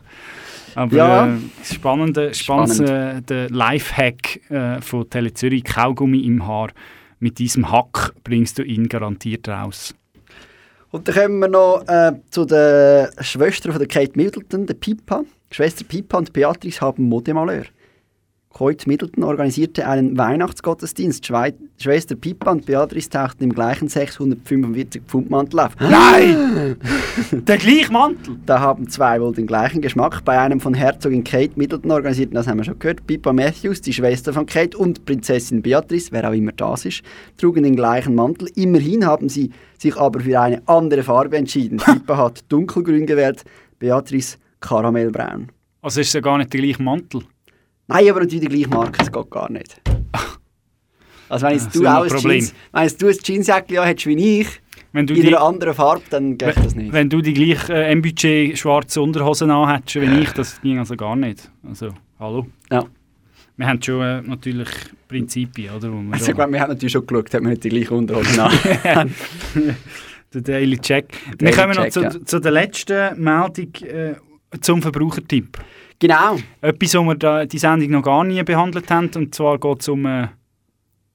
[0.76, 1.28] Aber Ja.
[1.28, 2.90] äh, spannende, spannend, Spannend.
[2.90, 6.70] äh, der Lifehack äh, von Tele Zürich, Kaugummi im Haar.
[7.20, 9.94] Mit diesem Hack bringst du ihn garantiert raus.
[10.94, 15.24] Und dann kommen wir noch äh, zu den Schwestern von der Kate Middleton, der Pippa.
[15.50, 17.64] Schwester Pippa und Beatrice haben Modemalheur.
[18.54, 21.26] Kate Middleton organisierte einen Weihnachtsgottesdienst.
[21.26, 25.72] Schwei Schwester Pippa und Beatrice tauchten im gleichen 645 Pfund Mantel auf.
[25.80, 26.78] Nein!
[27.32, 28.38] der gleiche Mantel?
[28.46, 30.24] Da haben zwei wohl den gleichen Geschmack.
[30.24, 33.92] Bei einem von Herzogin Kate Middleton organisierten, das haben wir schon gehört, Pippa Matthews, die
[33.92, 37.02] Schwester von Kate und Prinzessin Beatrice, wer auch immer das ist,
[37.38, 38.50] trugen den gleichen Mantel.
[38.56, 41.78] Immerhin haben sie sich aber für eine andere Farbe entschieden.
[41.84, 43.44] Pippa hat dunkelgrün gewählt,
[43.80, 45.52] Beatrice karamellbraun.
[45.82, 47.24] Also ist es ja gar nicht der gleiche Mantel.
[47.88, 49.82] Nein, aber natürlich die gleiche Marke, das geht gar nicht.
[51.30, 52.10] Also wenn jetzt du auch ein.
[52.20, 54.48] Jeans, wenn jetzt du ein Jeansjacke ja hättest wie ich,
[54.92, 56.94] Wenn du in die- einer anderen Farbe, dann geht das nicht.
[56.94, 61.16] Wenn du die gleiche äh, M-Budget schwarze Unterhosen anhättest wie ich, das ging also gar
[61.16, 61.50] nicht.
[61.68, 62.46] Also, hallo?
[62.72, 62.86] Ja.
[63.58, 64.68] Wir haben schon äh, natürlich
[65.08, 65.90] Prinzipien, oder?
[65.92, 68.44] Wir Also, wir haben natürlich schon geschaut, ob wir nicht die gleiche Unterhose
[68.84, 69.16] an.
[70.34, 71.14] der Daily Check.
[71.30, 72.26] wir Daily kommen noch Check, zu, ja.
[72.26, 74.16] zu der letzten Meldung äh,
[74.62, 75.58] zum Verbrauchertipp.
[76.04, 76.36] Genau.
[76.60, 79.88] Etwas, was wir da, die Sendung noch gar nie behandelt haben, und zwar geht es
[79.88, 80.06] um...
[80.06, 80.28] Äh,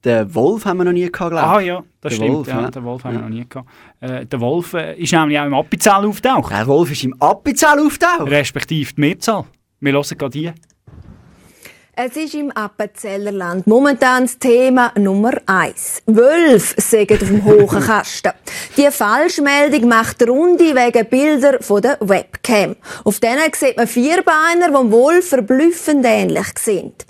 [0.03, 1.43] Den Wolf haben wir noch nie gehabt, glaube ich.
[1.43, 2.35] Ah ja, das Der stimmt.
[2.37, 2.71] Wolf, ja, ja.
[2.71, 3.21] Den Wolf haben Ja.
[3.21, 3.69] wir noch nie gehabt.
[4.01, 6.51] Äh, der Wolf äh, ist nämlich auch im Appenzell auftaucht.
[6.53, 8.31] Der Wolf ist im Appenzell auftaucht?
[8.31, 9.45] Respektive die Mehrzahl.
[9.81, 10.55] Wir hören gerade hier.
[12.01, 16.01] Es ist im Appenzellerland momentan das Thema Nummer eins.
[16.07, 18.31] Wölfe sägen auf dem hohen Kasten.
[18.77, 22.77] Die Falschmeldung macht Runde wegen Bilder von der Webcam.
[23.03, 27.05] Auf denen sieht man Vierbeiner, die dem Wolf verblüffend ähnlich sind.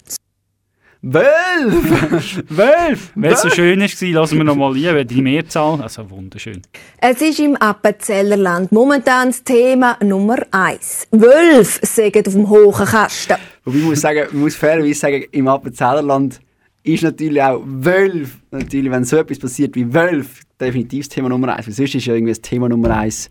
[1.01, 2.43] Wölf!
[2.49, 3.13] Wölf!
[3.15, 3.55] Wenn es so Wölf!
[3.55, 5.81] schön war, lassen wir noch mal hier, die Mehrzahl.
[5.81, 6.61] Also wunderschön.
[7.01, 11.07] Es ist im Appenzellerland momentan das Thema Nummer eins.
[11.13, 13.37] Wölfe sägen auf dem hohen Kasten.
[13.65, 16.41] Wobei ich muss sagen, ich muss fairerweise sagen, im Appenzellerland
[16.83, 21.55] ist natürlich auch Wölf, natürlich, wenn so etwas passiert wie Wölf, definitiv das Thema Nummer
[21.55, 21.69] eins.
[21.69, 23.31] Weil sonst ist ja irgendwie das Thema Nummer eins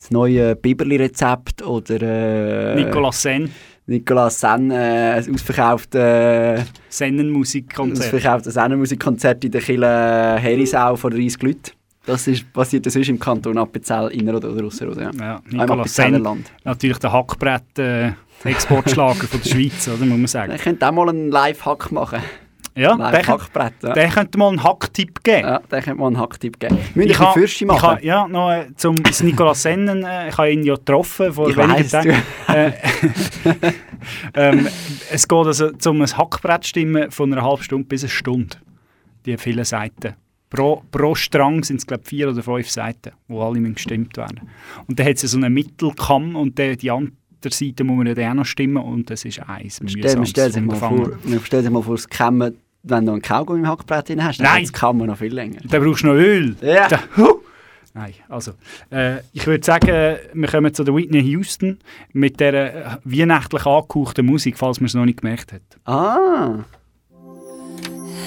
[0.00, 2.02] das neue Biberli-Rezept oder...
[2.02, 3.50] Äh, Nicolas Sen.
[3.88, 6.64] Nicolas Sen, äh, ein ausverkauftes...
[6.90, 8.06] Sennenmusikkonzert.
[8.06, 11.70] Ausverkauftes Sennenmusikkonzert in der Kille Herisau vor 30 Leuten.
[12.04, 15.02] Das ist, passiert das sonst im Kanton Appenzell, inner oder, ausser, oder?
[15.04, 16.52] Ja, Ja, Nicolas Sen, Appenzellerland.
[16.64, 18.12] natürlich der Hackbrett äh,
[18.44, 20.52] Exportschlager von der Schweiz, oder, muss man sagen.
[20.54, 22.20] Ich könnte auch mal einen Live-Hack machen.
[22.78, 23.92] Ja, der, Hackbrett, ja.
[23.92, 25.48] der könnte mal einen Hacktipp geben.
[25.48, 26.78] Ja, der könnte mal einen Hacktipp geben.
[26.94, 27.98] Müssen Ich ich machen?
[28.02, 31.88] ja, noch äh, zum Nicolas Sennen, äh, ich habe ihn ja getroffen vor Ich wenigen
[31.88, 32.16] Tagen.
[32.48, 32.72] Äh,
[34.34, 34.68] ähm,
[35.10, 38.56] es geht also um ein Hackbrett stimmen von einer halben Stunde bis eine Stunde.
[39.26, 40.14] Die vielen Seiten.
[40.48, 44.16] Pro, pro Strang sind es glaube ich vier oder fünf Seiten, wo alle müssen gestimmt
[44.16, 44.48] werden.
[44.86, 47.12] Und dann hat es so einen Mittelkamm und der, die andere
[47.50, 49.80] Seite muss man dann auch noch stimmen und das ist eins.
[49.86, 53.60] Stell, stellt sich mal vor, stellt sich mal vor, das Kämmen, wenn du einen Kaugummi
[53.60, 55.60] im Hackbrett drin hast, dann das Kämmen noch viel länger.
[55.64, 56.56] Dann brauchst du noch Öl.
[56.60, 56.88] Ja.
[56.88, 57.40] Da, huh.
[57.94, 58.52] Nein, also,
[58.90, 61.78] äh, ich würde sagen, wir kommen zu der Whitney Houston
[62.12, 65.62] mit der äh, weihnachtlich angehauchten Musik, falls man es noch nicht gemerkt hat.
[65.84, 66.64] Ah.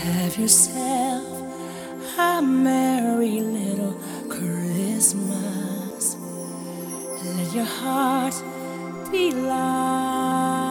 [0.04, 1.24] Have yourself
[2.18, 3.96] a merry little
[4.28, 6.18] Christmas.
[7.38, 8.34] Let your heart
[9.12, 10.71] be light.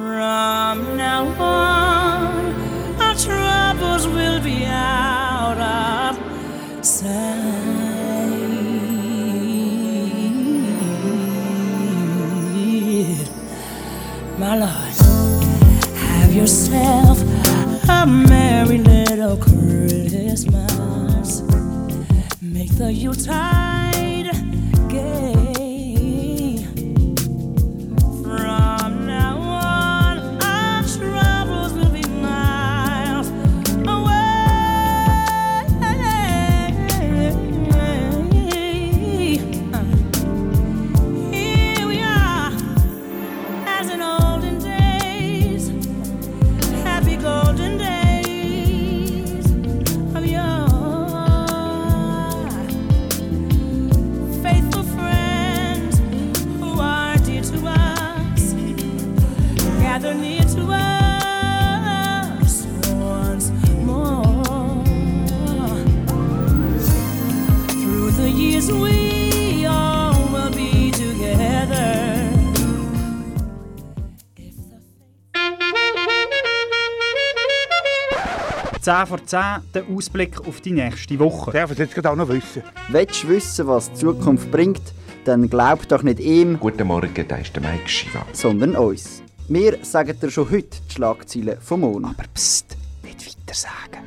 [0.00, 2.54] From now on,
[3.02, 6.16] our troubles will be out of
[6.82, 7.10] sight.
[14.38, 14.96] My Lord.
[15.98, 17.20] Have yourself
[17.86, 21.42] a merry little Christmas.
[22.40, 24.30] Make the Yuletide
[24.88, 25.39] gay.
[79.00, 79.40] 10 vor 10,
[79.74, 81.52] der Ausblick auf die nächste Woche.
[81.52, 82.62] Darf ich jetzt gerade auch noch wissen?
[82.88, 84.82] Willst du wissen, was die Zukunft bringt,
[85.24, 86.58] dann glaub doch nicht ihm.
[86.60, 88.26] Guten Morgen, da ist der Mike Shiva.
[88.32, 89.22] Sondern uns.
[89.48, 92.06] Wir sagen dir schon heute die Schlagzeilen vom Mond.
[92.06, 94.00] Aber pst, nicht weiter sagen.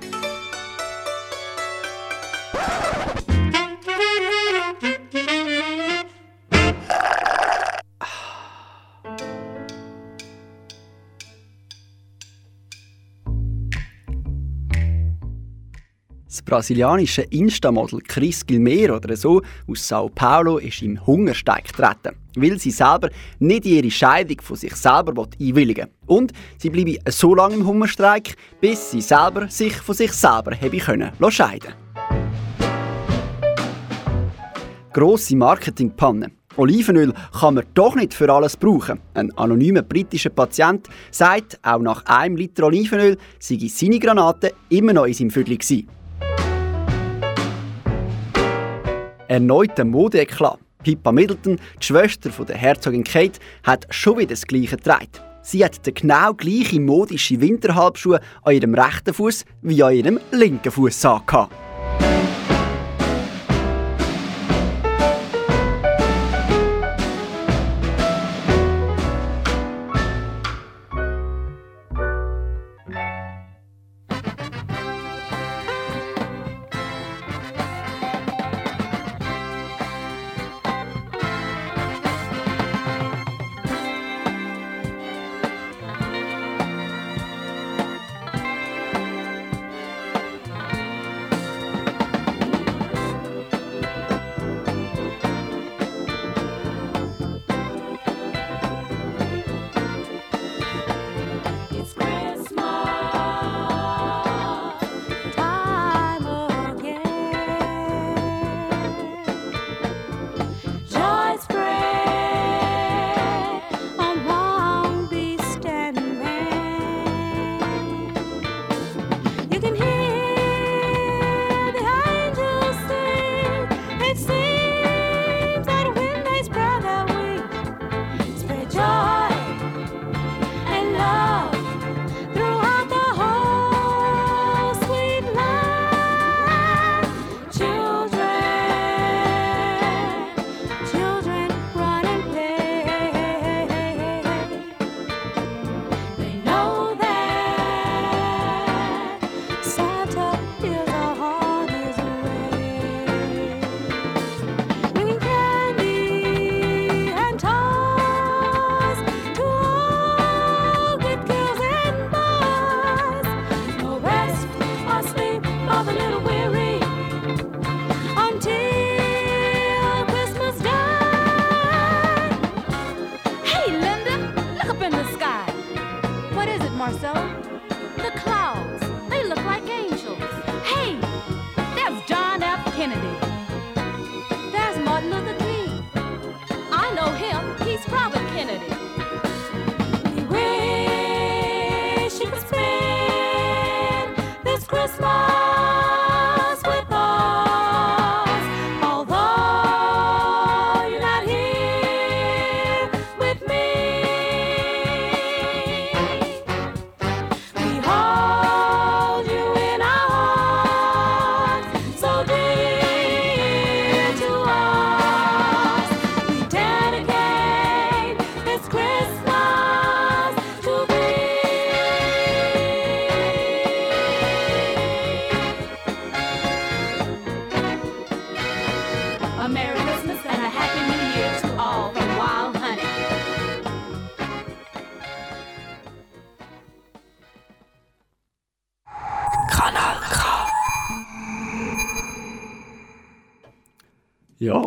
[16.34, 22.58] Das brasilianische Insta-Model Chris Gilmero oder so aus Sao Paulo ist im Hungersteig getreten, weil
[22.60, 26.18] sie selber nicht ihre Scheidung von sich selber einwilligen will.
[26.18, 30.78] Und sie bleibe so lange im Hungerstreik, bis sie selber sich von sich selber habe
[30.78, 31.76] können scheiden
[34.92, 36.32] Grosse Marketingpanne.
[36.58, 39.00] Olivenöl kann man doch nicht für alles brauchen.
[39.14, 45.06] Ein anonymer britischer Patient sagt, auch nach einem Liter Olivenöl sei seine Granate immer noch
[45.06, 45.88] in seinem gewesen.
[49.28, 50.60] Erneuter Modeeklat.
[50.84, 55.08] Pippa Middleton, die Schwester von der Herzogin Kate, hat schon wieder das Gleiche getragen.
[55.42, 60.72] Sie hat den genau gleichen modischen Winterhalbschuh an ihrem rechten Fuß wie an ihrem linken
[60.72, 61.54] Fuß angehabt.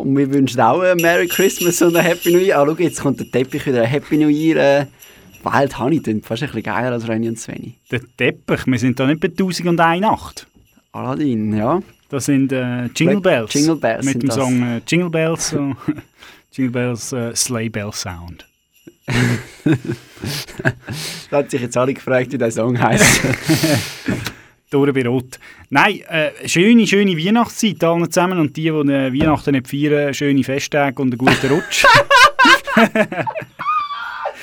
[0.07, 2.57] Und wir wünschen auch ein Merry Christmas und ein Happy New Year.
[2.57, 3.81] Ah, schau, jetzt kommt der Teppich wieder.
[3.81, 4.55] Ein Happy New Year.
[4.55, 4.85] Äh,
[5.43, 7.75] Wild Honey klingt fast ein bisschen geiler als Renny und Svenny.
[7.91, 10.47] Der Teppich, wir sind da nicht bei 1001 Nacht.
[10.93, 11.81] Aladdin, ja.
[12.09, 13.53] Das sind äh, Jingle Bells.
[13.53, 14.35] Jingle Bells Mit dem das.
[14.35, 15.49] Song äh, Jingle Bells.
[15.49, 15.75] so.
[16.53, 18.47] Jingle Bells äh, Sleigh Bell Sound.
[21.29, 23.21] da hat sich jetzt alle gefragt, wie der Song heisst.
[24.69, 25.39] durch bei Rot.
[25.69, 30.43] Nein, äh, schöne, schöne Weihnachtszeit allen zusammen und die, die äh, Weihnachten nicht feiern, schöne
[30.43, 31.85] Festtage und einen guten Rutsch.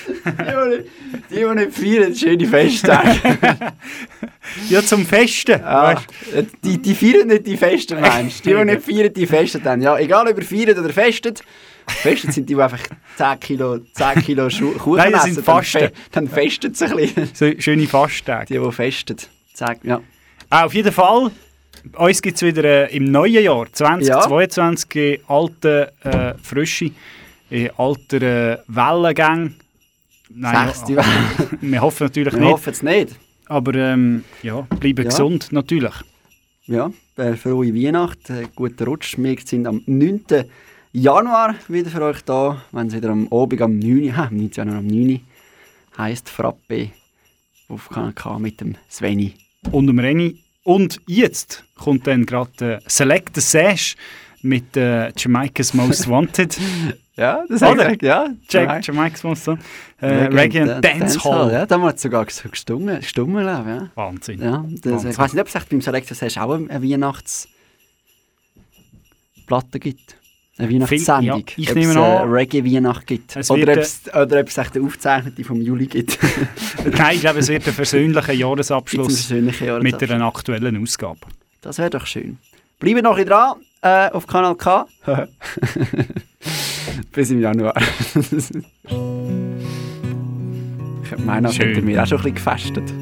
[0.07, 3.21] Die, die nicht feiern, schöne Festtage.
[4.69, 5.63] ja, zum Festen.
[5.65, 6.07] Ah, weißt
[6.63, 8.51] die, die feiern nicht die Festen, meinst du?
[8.51, 9.81] Die, die nicht feiern, die festen dann.
[9.81, 11.43] Ja, egal ob ihr feiert oder festet.
[11.87, 12.81] Festet sind die, die einfach
[13.17, 14.49] 10 Kilo, 10 Kilo
[14.79, 15.35] Kuchen Nein, das essen.
[15.37, 15.79] sind dann Fasten.
[15.81, 17.31] fe- Dann festet es ein bisschen.
[17.33, 18.47] So schöne Fasttage.
[18.55, 19.17] Die, die festen.
[19.55, 20.01] Zehn- Ja.
[20.51, 21.31] Ah, auf jeden Fall,
[21.99, 26.91] uns gibt es wieder äh, im neuen Jahr 2022 in alten, äh, frische,
[27.51, 29.55] in alter äh, Wellengang.
[30.29, 31.05] Sechste ja,
[31.61, 32.53] wir hoffen natürlich Wir nicht.
[32.53, 33.17] hoffen es nicht.
[33.47, 35.11] Aber ähm, ja, bleiben Ja.
[35.11, 35.95] gesund natürlich.
[36.67, 39.17] Ja, äh, frohe Weihnacht, äh, guten Rutsch.
[39.19, 40.25] Wir sind am 9.
[40.93, 44.17] Januar wieder für euch da, wenn es wieder am Abend am 9.
[44.17, 44.51] Ha, am 9.
[44.53, 45.21] Januar am 9.
[45.99, 46.91] heisst Frappe
[47.69, 49.35] auf Kanal K mit dem Sveni.
[49.71, 50.39] Und dem Reni.
[50.63, 53.97] Und jetzt kommt dann gerade äh, Select the Sash
[54.43, 56.59] mit äh, Jamaica's Most Wanted.
[57.17, 57.91] ja, das Oder?
[57.91, 58.29] hat ja.
[58.49, 59.65] Jack, Jamaica's Most Wanted.
[60.01, 61.53] Äh, Reggae and Dancehall.
[61.53, 63.91] Ja, da haben wir sogar so gestummen, gestummen ja.
[63.95, 64.41] Wahnsinn.
[64.41, 65.11] Ja, das, Wahnsinn.
[65.11, 67.49] ich weiß nicht, ob es beim Selector Sash auch eine Weihnachtsplatte
[69.81, 70.17] gibt.
[70.57, 71.41] Eine Weihnachtssendung.
[71.41, 73.35] ja, ich Ob nehme es an, Reggae-Weihnacht gibt.
[73.35, 76.17] es Oder ob es, oder ob es echt eine aufgezeichnete vom Juli gibt.
[76.97, 79.83] Nein, ich glaube, es wird ein persönlicher Jahresabschluss Jahresabschluss?
[79.83, 81.19] mit einer aktuellen Ausgabe.
[81.61, 82.39] Das wäre doch schön.
[82.79, 84.87] Bleiben noch ein dran äh, auf Kanal K.
[87.13, 87.75] Bis im Januar.
[88.15, 88.51] ich
[91.25, 92.93] meine, das wir auch schon ein bisschen gefestet.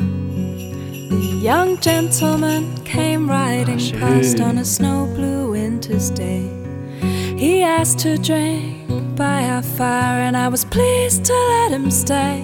[1.11, 4.01] The young gentleman came riding schön.
[4.01, 6.62] past on a snow blue winter's day.
[7.43, 12.39] He asked to drink by our fire, and I was pleased to let him stay.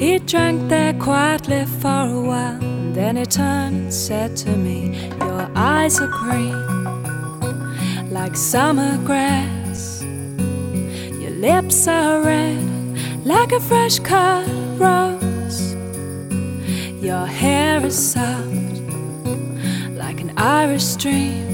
[0.00, 5.08] He drank there quietly for a while, and then he turned and said to me,
[5.20, 6.58] Your eyes are green,
[8.10, 10.02] like summer grass.
[10.02, 12.58] Your lips are red,
[13.24, 14.44] like a fresh cut
[14.76, 15.76] rose.
[17.00, 18.80] Your hair is soft,
[20.02, 21.49] like an Irish stream.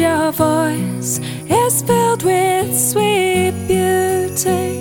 [0.00, 4.80] Your voice is filled with sweet beauty.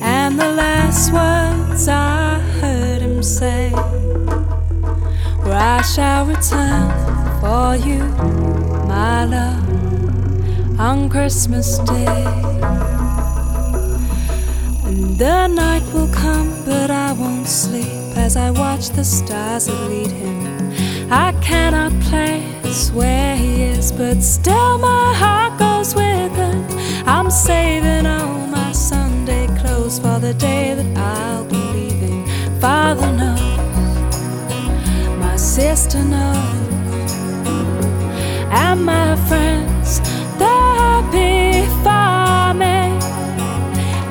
[0.00, 3.72] And the last words I heard him say
[5.42, 6.92] were, I shall return
[7.40, 8.04] for you,
[8.86, 12.24] my love, on Christmas Day.
[14.86, 19.90] And the night will come, but I won't sleep as I watch the stars that
[19.90, 21.10] lead him.
[21.10, 23.55] I cannot place where he
[23.92, 26.64] but still my heart goes with him.
[27.06, 32.24] I'm saving all my Sunday clothes for the day that I'll be leaving.
[32.60, 33.58] Father knows,
[35.18, 37.10] my sister knows,
[38.50, 40.00] and my friends,
[40.38, 42.78] they're happy for me.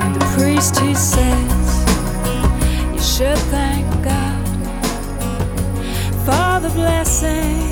[0.02, 1.66] And the priest he says,
[2.92, 4.46] You should thank God
[6.24, 7.65] for the blessing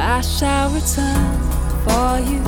[0.00, 1.38] I shall return
[1.84, 2.40] for you,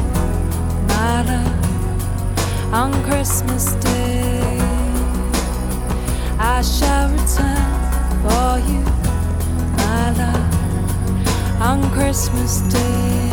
[0.89, 4.59] my love, on Christmas Day.
[6.39, 7.73] I shall return
[8.23, 8.83] for you,
[9.77, 13.32] my love, on Christmas Day.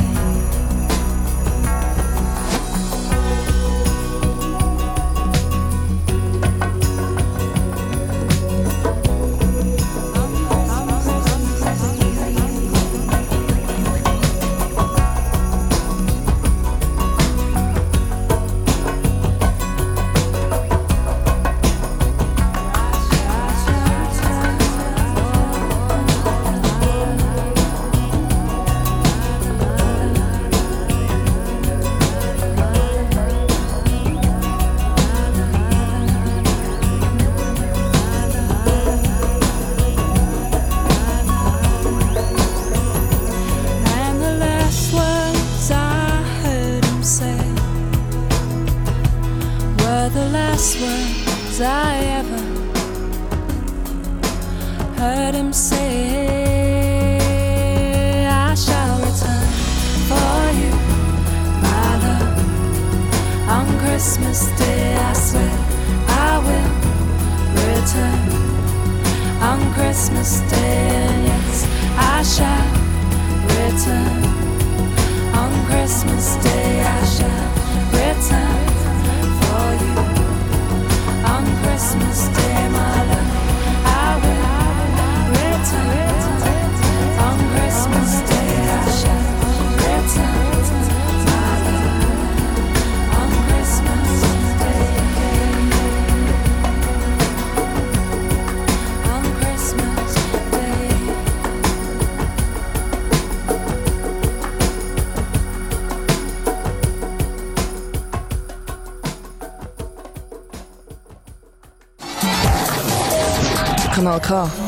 [114.10, 114.59] Kanal K.